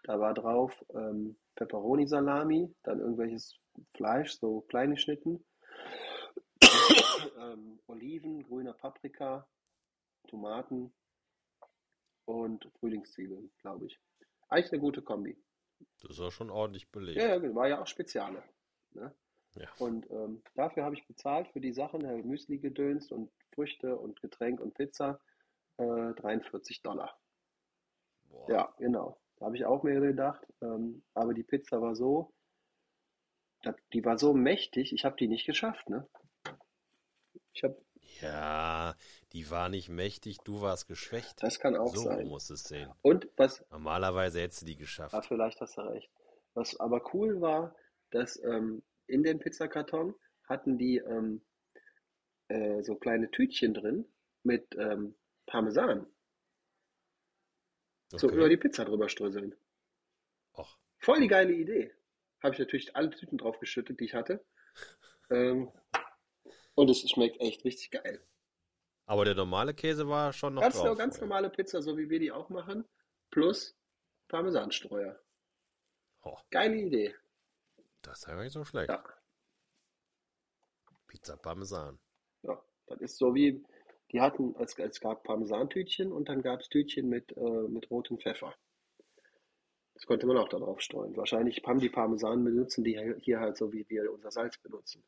[0.05, 3.59] Da war drauf ähm, Pepperoni-Salami, dann irgendwelches
[3.95, 5.45] Fleisch, so klein geschnitten,
[7.39, 9.49] ähm, Oliven, grüner Paprika,
[10.29, 10.93] Tomaten
[12.25, 13.99] und Frühlingszwiebeln, glaube ich.
[14.49, 15.37] Eigentlich eine gute Kombi.
[16.03, 17.21] Das auch schon ordentlich belegt.
[17.21, 18.43] Ja, ja, war ja auch Speziale.
[18.93, 19.15] Ne?
[19.55, 19.69] Ja.
[19.79, 24.21] Und ähm, dafür habe ich bezahlt für die Sachen, halt Müsli gedönst und Früchte und
[24.21, 25.21] Getränk und Pizza,
[25.79, 27.19] äh, 43 Dollar.
[28.25, 28.51] Boah.
[28.51, 29.21] Ja, genau.
[29.37, 30.47] Da habe ich auch mir gedacht.
[30.61, 32.33] Ähm, aber die Pizza war so,
[33.93, 36.09] die war so mächtig, ich habe die nicht geschafft, ne?
[37.59, 37.77] Ich habe,
[38.21, 38.95] Ja,
[39.33, 41.43] die war nicht mächtig, du warst geschwächt.
[41.43, 42.29] das kann auch so sein.
[42.29, 42.89] muss es sehen.
[43.03, 45.13] Und was, Normalerweise hättest du die geschafft.
[45.15, 46.09] Ah, vielleicht hast du recht.
[46.55, 47.75] Was aber cool war,
[48.11, 50.15] dass ähm, in dem Pizzakarton
[50.49, 51.45] hatten die ähm,
[52.47, 54.07] äh, so kleine Tütchen drin
[54.45, 56.07] mit ähm, Parmesan.
[58.11, 58.49] So über Okay.
[58.51, 59.55] die Pizza drüber ströseln.
[60.57, 61.93] Och, Voll die geile Idee.
[62.43, 64.45] Habe ich natürlich alle Tüten drauf geschüttet, die ich hatte.
[65.31, 65.71] Ähm,
[66.79, 68.21] und es schmeckt echt richtig geil.
[69.07, 70.97] aber der normale Käse war schon noch Ganz, drauf.
[70.99, 71.27] ganz oder?
[71.27, 72.85] normale Pizza, so wie wir die auch machen,
[73.31, 73.75] plus
[74.29, 75.19] Parmesanstreuer.
[76.23, 77.15] Oh, Geile Idee.
[78.03, 78.91] das ist ja gar nicht so schlecht.
[78.91, 79.03] Ja.
[81.07, 81.99] Pizza Parmesan.
[82.43, 83.65] Ja, das ist so wie,
[84.13, 88.19] die hatten, es, es gab Parmesantütchen und dann gab es Tütchen mit, äh, mit rotem
[88.19, 88.55] Pfeffer.
[89.95, 91.17] Das konnte man auch da drauf streuen.
[91.17, 95.03] Wahrscheinlich haben die Parmesan benutzen die hier- hier halt so, wie wir unser Salz benutzen.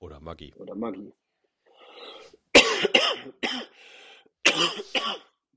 [0.00, 0.52] Oder Maggi.
[0.54, 1.12] Oder Maggi.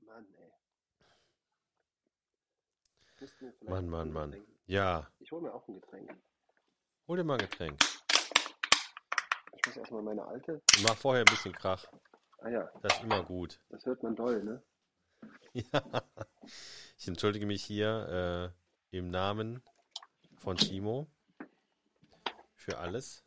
[0.06, 0.52] Mann, ey.
[3.68, 4.46] Mann, Mann, Mann.
[4.66, 6.10] Ja, Ich hole mir auch ein Getränk.
[7.08, 7.78] hol dir mal ein Getränk.
[9.56, 10.54] Ich muss erstmal meine alte.
[10.76, 11.84] Und mach vorher ein bisschen Krach.
[12.38, 13.60] Ah ja, Das ist immer gut.
[13.68, 14.62] das hört man doll, ne?
[15.52, 15.82] Ja.
[16.96, 18.52] Ich entschuldige mich hier
[18.92, 19.62] äh, im Namen
[20.38, 21.06] von Timo
[22.56, 23.24] für alles,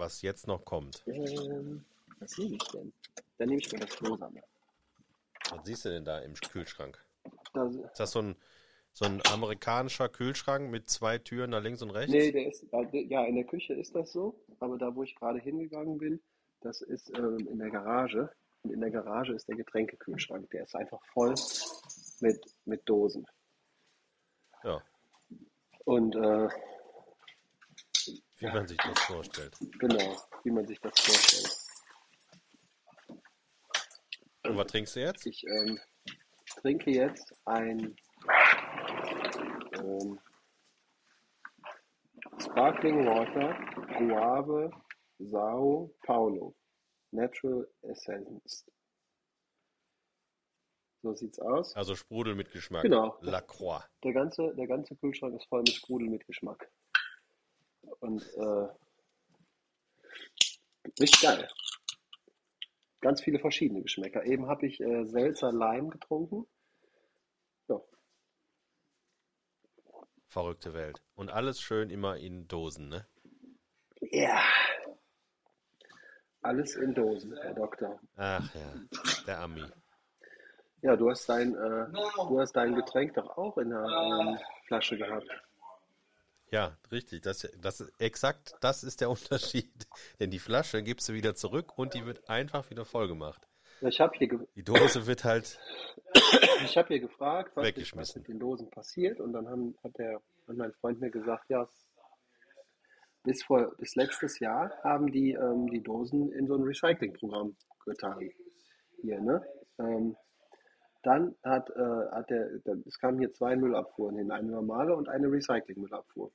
[0.00, 1.02] was jetzt noch kommt.
[1.06, 1.84] Ähm,
[2.18, 2.92] was nehme ich denn?
[3.38, 4.42] Dann nehme ich mir das Rosane.
[5.50, 6.98] Was siehst du denn da im Kühlschrank?
[7.54, 8.36] Das, Ist das so ein,
[8.92, 12.12] so ein amerikanischer Kühlschrank mit zwei Türen nach links und rechts?
[12.12, 15.14] nee, der ist, äh, ja, in der Küche ist das so, aber da, wo ich
[15.14, 16.20] gerade hingegangen bin,
[16.60, 18.30] Das ist ähm, in der Garage.
[18.62, 20.50] Und in der Garage ist der Getränkekühlschrank.
[20.50, 21.34] Der ist einfach voll
[22.20, 23.26] mit, mit Dosen.
[24.62, 24.82] Ja,
[25.86, 26.48] Und äh,
[28.40, 29.56] wie man sich das vorstellt.
[29.78, 31.56] genau, wie man sich das vorstellt.
[34.44, 35.26] Und was trinkst du jetzt?
[35.26, 35.78] Ich ähm,
[36.60, 37.94] trinke jetzt ein
[39.74, 40.18] ähm,
[42.38, 43.54] Sparkling Water
[43.98, 44.70] Guave
[45.18, 46.56] Sao Paulo
[47.12, 48.64] Natural Essence.
[51.02, 51.74] So sieht's aus.
[51.76, 52.82] Also Sprudel mit Geschmack.
[52.82, 53.16] Genau.
[53.20, 53.82] Lacroix.
[54.04, 56.70] Der ganze, der ganze Kühlschrank ist voll mit Sprudel mit Geschmack.
[58.00, 58.68] Und äh,
[61.00, 61.48] richtig geil.
[63.00, 64.24] Ganz viele verschiedene Geschmäcker.
[64.24, 66.46] Eben habe ich äh, Seltzer Lime getrunken.
[67.68, 67.80] Ja,
[70.30, 71.02] Verrückte Welt.
[71.16, 73.06] Und alles schön immer in Dosen, ne?
[74.00, 74.40] Ja.
[76.40, 78.00] Alles in Dosen, Herr Doktor.
[78.16, 78.74] Ach ja,
[79.26, 79.64] der Ami.
[80.82, 84.96] Ja, du hast dein, äh, du hast dein Getränk doch auch in der ähm, Flasche
[84.96, 85.28] gehabt.
[86.50, 87.22] Ja, richtig.
[87.22, 89.70] Das, das exakt das ist der Unterschied.
[90.18, 93.46] Denn die Flasche gibst du wieder zurück und die wird einfach wieder voll gemacht.
[93.82, 95.58] Ich habe hier, Die Dose wird halt.
[96.64, 99.20] ich hab hier gefragt, was, mit- was mit den Dosen passiert.
[99.20, 100.16] Und dann haben, hat, der,
[100.48, 101.66] hat mein Freund mir gesagt, ja,
[103.22, 108.30] bis, vor, bis letztes Jahr haben die ähm, die Dosen in so ein Recyclingprogramm getan.
[109.02, 109.42] Hier, ne?
[109.78, 110.16] Ähm,
[111.02, 112.50] dann hat, äh, hat der,
[112.86, 116.30] es kamen hier zwei Müllabfuhren hin, eine normale und eine Recyclingmüllabfuhr.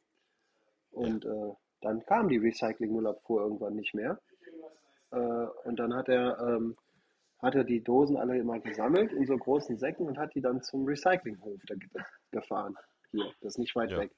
[0.96, 4.20] Und äh, dann kam die Recyclingmüllabfuhr irgendwann nicht mehr.
[5.12, 6.78] Äh, und dann hat er, ähm,
[7.40, 10.62] hat er die Dosen alle immer gesammelt in so großen Säcken und hat die dann
[10.62, 11.60] zum Recyclinghof
[12.32, 12.76] gefahren.
[13.12, 14.00] Hier, das ist nicht weit Ja.
[14.00, 14.12] weg.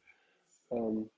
[0.70, 1.10] Ähm,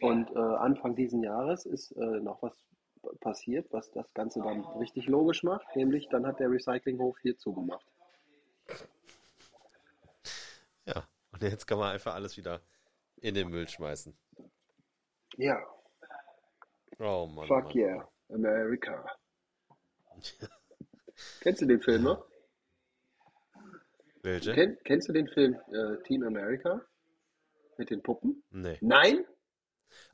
[0.00, 2.52] und äh, Anfang diesen Jahres ist äh, noch was
[3.20, 7.86] passiert, was das Ganze dann richtig logisch macht, nämlich dann hat der Recyclinghof hier zugemacht.
[10.86, 11.04] Ja.
[11.32, 12.60] Und jetzt kann man einfach alles wieder
[13.20, 14.16] in den Müll schmeißen.
[15.38, 15.56] Ja,
[16.98, 17.46] Oh Mann.
[17.48, 17.74] fuck Mann.
[17.74, 19.04] yeah, America.
[21.40, 22.26] Kennst du den Film noch?
[24.22, 24.52] Welche?
[24.52, 26.82] Kenn, kennst du den Film äh, Team America?
[27.78, 28.42] Mit den Puppen?
[28.50, 28.80] Nee.
[28.80, 29.24] Nein?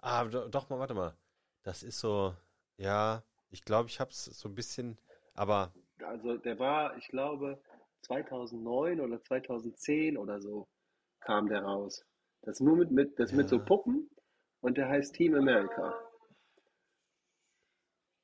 [0.01, 1.17] Ah, do, doch mal, warte mal.
[1.63, 2.35] Das ist so,
[2.77, 4.99] ja, ich glaube, ich hab's so ein bisschen,
[5.35, 5.73] aber
[6.05, 7.63] Also der war, ich glaube,
[8.03, 10.69] 2009 oder 2010 oder so
[11.21, 12.05] kam der raus.
[12.43, 13.65] Das ist nur mit, mit, das mit so Ja.
[13.65, 14.11] Puppen
[14.61, 15.95] und der heißt Team America.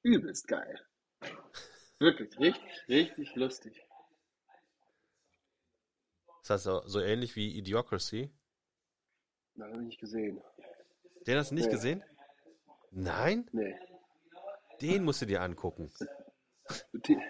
[0.03, 0.81] Übelst geil.
[1.99, 3.85] Wirklich, richtig, richtig lustig.
[6.43, 8.31] ist das so, so ähnlich wie Idiocracy?
[9.55, 10.41] Das habe ich nicht gesehen.
[11.27, 11.73] Den hast du nicht Nee.
[11.73, 12.05] gesehen?
[12.91, 13.49] Nein?
[13.53, 13.77] Nee.
[14.81, 15.93] Den musst du dir angucken.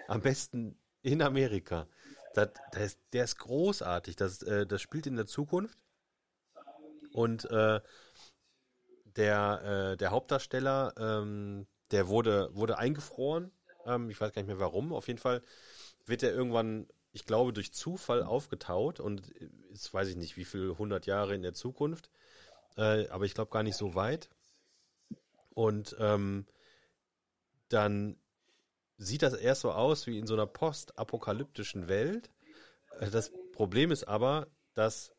[0.07, 1.87] Am besten in Amerika.
[2.35, 4.15] Das, das der ist großartig.
[4.15, 5.77] Das, äh, das spielt in der Zukunft.
[7.13, 7.81] Und äh,
[9.15, 13.51] der, äh, der Hauptdarsteller, ähm, der wurde, wurde eingefroren.
[13.85, 14.93] Ähm, ich weiß gar nicht mehr warum.
[14.93, 15.41] Auf jeden Fall
[16.05, 19.27] wird er irgendwann, ich glaube, durch Zufall aufgetaut und
[19.71, 22.09] ist, weiß ich nicht, wie viel hundert Jahre in der Zukunft.
[22.77, 24.29] Äh, aber ich glaube gar nicht so weit.
[25.53, 26.45] Und ähm,
[27.69, 28.17] dann
[28.97, 32.29] sieht das erst so aus wie in so einer postapokalyptischen Welt.
[32.99, 35.11] Äh, Das Problem ist aber, dass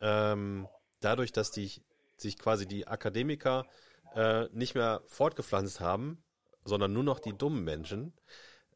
[0.00, 0.68] ähm,
[1.00, 1.70] dadurch, dass die,
[2.16, 3.66] sich quasi die Akademiker
[4.14, 6.22] äh, nicht mehr fortgepflanzt haben,
[6.64, 8.12] sondern nur noch die dummen Menschen,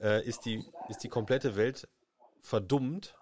[0.00, 1.88] äh, ist, die, ist die komplette Welt
[2.40, 3.14] verdummt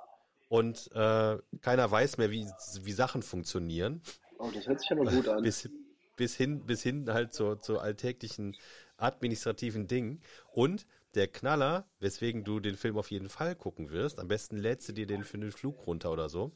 [0.48, 2.46] und äh, keiner weiß mehr, wie,
[2.82, 4.02] wie Sachen funktionieren
[4.42, 5.42] Oh, das hört sich aber gut an.
[5.44, 5.68] bis,
[6.16, 8.56] bis hin, bis hin halt zu, zu alltäglichen
[8.96, 10.20] administrativen Dingen.
[10.50, 10.84] Und
[11.14, 14.94] der Knaller, weswegen du den Film auf jeden Fall gucken wirst, am besten lädst du
[14.94, 16.50] dir den für den Flug runter oder so.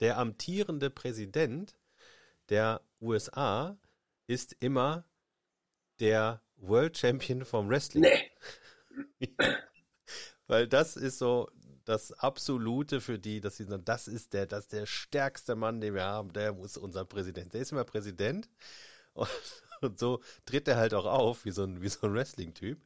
[0.00, 1.76] Der amtierende Präsident
[2.48, 3.78] der USA
[4.26, 5.04] ist immer
[6.00, 8.02] der World Champion vom Wrestling.
[9.18, 9.34] Nee.
[10.46, 11.50] Weil das ist so
[11.84, 15.80] das Absolute für die, dass sie sagen, das ist der, das ist der stärkste Mann,
[15.80, 17.52] den wir haben, der muss unser Präsident.
[17.52, 18.48] Der ist immer Präsident
[19.12, 19.28] und,
[19.80, 22.80] und so tritt er halt auch auf, wie so ein, wie so ein Wrestling-Typ.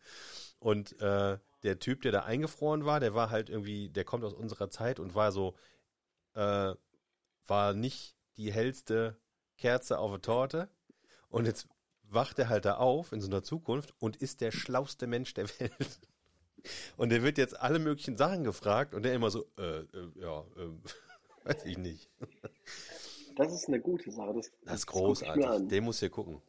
[0.59, 4.35] Und äh, der Typ, der da eingefroren war, der war halt irgendwie, der kommt aus
[4.35, 5.55] unserer Zeit und war so,
[6.35, 6.75] äh,
[7.49, 9.17] war nicht die hellste
[9.57, 10.69] Kerze auf der Torte.
[11.29, 11.69] Und jetzt
[12.03, 15.49] wacht er halt da auf in so einer Zukunft und ist der schlauste Mensch der
[15.61, 16.01] Welt.
[16.97, 20.45] Und der wird jetzt alle möglichen Sachen gefragt und der immer so, äh, äh, ja,
[20.57, 20.83] ähm,
[21.45, 22.11] weiß ich nicht.
[23.37, 24.35] Das ist eine gute Sache.
[24.35, 25.69] Das, Das ist ich mir großartig.
[25.69, 26.43] Den muss ihr gucken.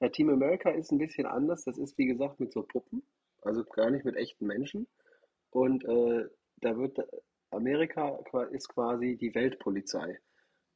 [0.00, 1.64] Ja, Team America ist ein bisschen anders.
[1.64, 3.02] Das ist, wie gesagt, mit so Puppen,
[3.42, 4.86] also gar nicht mit echten Menschen.
[5.50, 6.28] Und äh,
[6.58, 6.98] da wird
[7.54, 8.18] Amerika
[8.50, 10.20] ist quasi die Weltpolizei.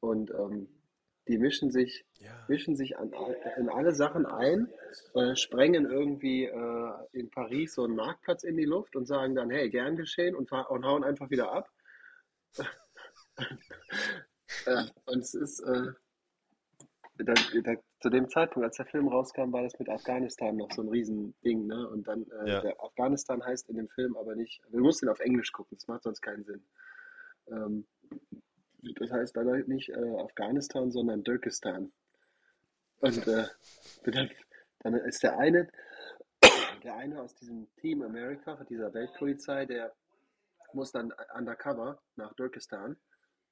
[0.00, 0.68] Und ähm,
[1.28, 2.44] die mischen sich, Ja.
[2.48, 3.12] mischen sich an,
[3.58, 4.72] in alle Sachen ein,
[5.14, 9.50] äh, sprengen irgendwie äh, in Paris so einen Marktplatz in die Luft und sagen dann,
[9.50, 11.68] hey, gern geschehen und, und hauen einfach wieder ab.
[14.66, 15.92] Äh, und es ist, äh,
[17.18, 20.82] da, da, zu dem Zeitpunkt, als der Film rauskam, war das mit Afghanistan noch so
[20.82, 21.88] ein Riesending, ne?
[21.88, 22.80] Und dann, äh, Ja.
[22.80, 26.04] Afghanistan heißt in dem Film aber nicht, du musst ihn auf Englisch gucken, das macht
[26.04, 26.62] sonst keinen Sinn.
[27.50, 27.86] Ähm,
[28.98, 31.92] das heißt dann halt nicht äh, Afghanistan, sondern Turkestan.
[33.00, 33.46] Und äh,
[34.04, 34.30] dann,
[34.80, 35.68] dann ist der eine,
[36.84, 39.94] der eine aus diesem Team America, dieser Weltpolizei, der
[40.72, 42.96] muss dann undercover nach Turkestan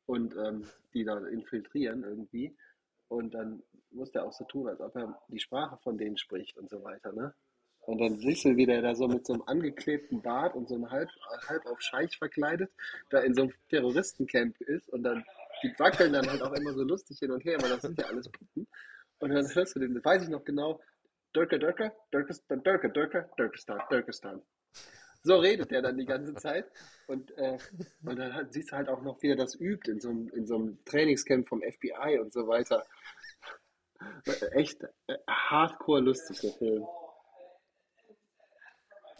[0.06, 2.56] und ähm, die da infiltrieren irgendwie.
[3.08, 6.56] Und dann muss der auch so tun, als ob er die Sprache von denen spricht
[6.56, 7.34] und so weiter, ne?
[7.86, 10.74] Und dann siehst du, wie der da so mit so einem angeklebten Bart und so
[10.74, 11.08] einem halb,
[11.48, 12.72] halb auf Scheich verkleidet,
[13.10, 15.24] da in so einem Terroristencamp ist und dann,
[15.62, 18.06] die wackeln dann halt auch immer so lustig hin und her, weil das sind ja
[18.06, 18.66] alles Puppen.
[19.20, 20.80] Und dann hörst du den, weiß ich noch genau,
[21.32, 24.42] Dörke, Dörke, Dörkestan, Dörke, Dörke, Dörkestan, Dörkestan.
[25.22, 26.66] So redet er dann die ganze Zeit.
[27.06, 27.58] Und, äh,
[28.04, 30.46] und dann siehst du halt auch noch, wie er das übt in so einem, in
[30.46, 32.84] so einem Trainingscamp vom FBI und so weiter.
[34.52, 36.86] Echt äh, hardcore lustig, der Film.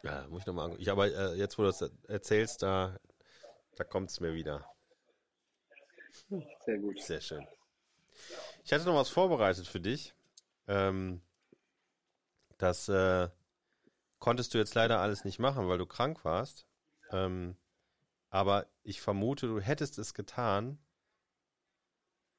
[0.02, 0.82] Ja, muss ich nochmal angucken.
[0.82, 2.98] Ich, aber äh, jetzt, wo du das erzählst, da,
[3.76, 4.64] da kommt es mir wieder.
[6.64, 7.00] Sehr gut.
[7.00, 7.46] Sehr schön.
[8.64, 10.14] Ich hatte noch was vorbereitet für dich.
[10.66, 11.22] Ähm,
[12.58, 13.28] das äh,
[14.18, 16.66] konntest du jetzt leider alles nicht machen, weil du krank warst.
[17.12, 17.56] Ähm,
[18.30, 20.78] aber ich vermute, du hättest es getan,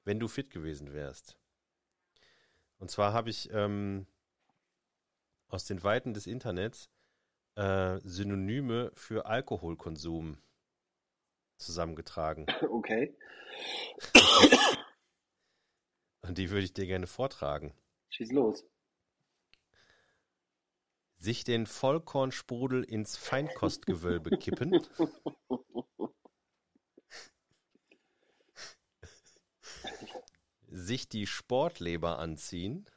[0.03, 1.37] wenn du fit gewesen wärst.
[2.79, 4.07] Und zwar habe ich ähm,
[5.47, 6.89] aus den Weiten des Internets
[7.55, 10.37] äh, Synonyme für Alkoholkonsum
[11.57, 12.45] zusammengetragen.
[12.69, 13.15] Okay,
[16.21, 17.73] Und die würde ich dir gerne vortragen.
[18.09, 18.63] schieß los.
[21.17, 24.79] Sich den Vollkornsprudel ins Feinkostgewölbe kippen.
[30.67, 32.89] Sich die Sportleber anziehen.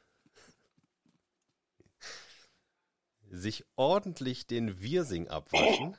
[3.27, 5.97] Sich ordentlich den Wirsing abwaschen.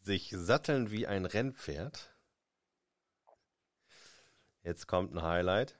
[0.00, 2.14] Sich satteln wie ein Rennpferd.
[4.62, 5.77] Jetzt kommt ein Highlight.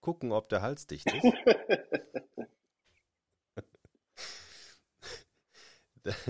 [0.00, 1.24] Gucken, ob der Hals dicht ist.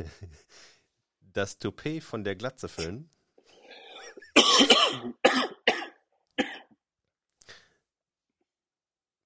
[1.33, 3.09] Das Toupet von der Glatze füllen.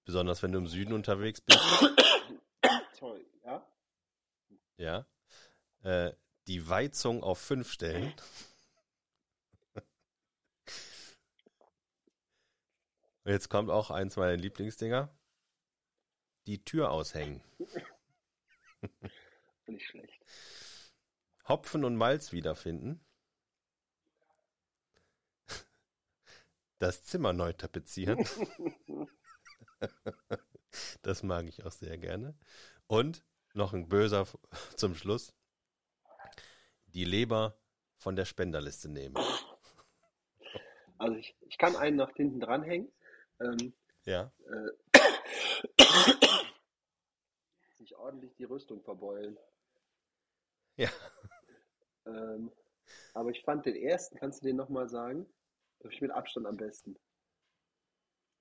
[0.05, 1.59] Besonders wenn du im Süden unterwegs bist.
[2.99, 3.66] Sorry, ja?
[4.76, 5.07] Ja.
[5.82, 6.12] Äh,
[6.47, 8.12] die Weizung auf fünf stellen.
[13.25, 15.09] Jetzt kommt auch eins meiner Lieblingsdinger.
[16.47, 17.43] Die Tür aushängen.
[19.66, 20.25] Nicht schlecht.
[21.49, 23.05] Hopfen und Malz wiederfinden.
[26.79, 28.27] Das Zimmer neu tapezieren.
[31.03, 32.35] Das mag ich auch sehr gerne.
[32.87, 34.27] Und noch ein böser
[34.77, 35.35] zum Schluss.
[36.87, 37.57] Die Leber
[37.97, 39.16] von der Spenderliste nehmen.
[40.99, 42.91] Also ich, ich kann einen nach hinten dranhängen.
[43.41, 43.74] Ähm,
[44.05, 44.32] Ja.
[44.47, 44.70] äh,
[47.76, 49.37] sich ordentlich die Rüstung verbeulen.
[50.76, 50.91] Ja.
[52.07, 52.51] Ähm,
[53.14, 55.26] aber ich fand den ersten, kannst du den nochmal sagen?
[55.80, 56.97] Das ich mit Abstand am besten.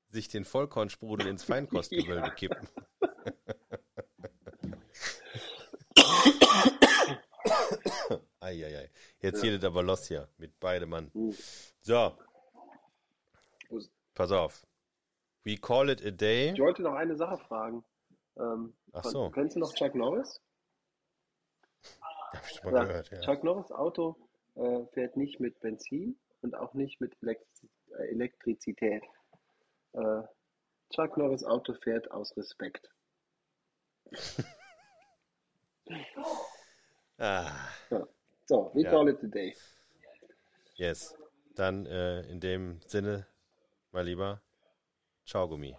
[0.09, 2.33] Sich den Vollkornsprudel ins Feinkostgewölbe Ja.
[2.33, 2.67] kippen.
[8.39, 8.89] Eieiei.
[9.21, 9.57] Jetzt Ja.
[9.57, 11.11] der aber los hier mit beide Mann.
[11.13, 11.35] Hm.
[11.81, 12.17] So,
[13.69, 14.65] Wo ist- pass auf.
[15.45, 16.51] We call it a day.
[16.53, 17.83] Ich wollte noch eine Sache fragen.
[18.37, 19.29] Ähm, Ach so.
[19.31, 20.41] Kennst du noch Chuck Norris?
[22.31, 23.19] Hab ich schon mal Ja, gehört, ja.
[23.21, 24.15] Chuck Norris Auto
[24.55, 29.03] äh, fährt nicht mit Benzin und auch nicht mit Elektri äh, Elektrizität.
[29.93, 30.21] Äh,
[30.93, 32.89] Chuck Norris Auto fährt aus Respekt.
[37.19, 37.69] Ah,
[38.47, 38.89] So, we Ja.
[38.89, 39.55] call it a day.
[40.75, 41.13] yes.
[41.55, 43.27] Dann äh, in dem Sinne,
[43.91, 44.41] mein Lieber,
[45.25, 45.75] Ciao Gummi.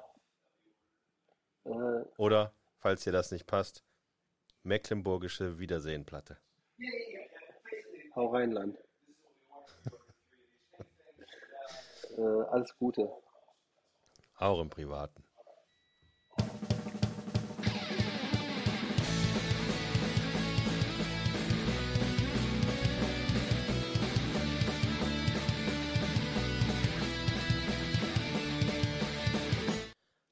[1.65, 1.71] Äh,
[2.17, 3.85] Oder, falls dir das nicht passt,
[4.63, 6.39] Mecklenburgische Wiedersehenplatte.
[8.15, 8.79] hau rein, Land.
[12.17, 13.11] äh, alles Gute.
[14.37, 15.23] Auch im Privaten.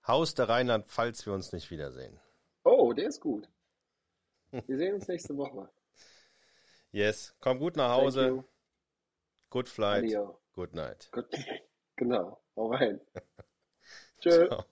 [0.07, 2.19] Haus der Rheinland, falls wir uns nicht wiedersehen.
[2.65, 3.49] Oh, der ist gut.
[4.51, 5.71] Wir sehen uns nächste Woche.
[6.91, 8.45] Yes, komm gut nach Hause.
[9.51, 10.05] Good flight.
[10.05, 10.41] Adio.
[10.53, 11.09] Good night.
[11.13, 11.27] Gut.
[11.97, 12.43] Genau.
[12.57, 13.01] Hau rein.
[14.19, 14.49] Tschö.
[14.49, 14.65] Ciao.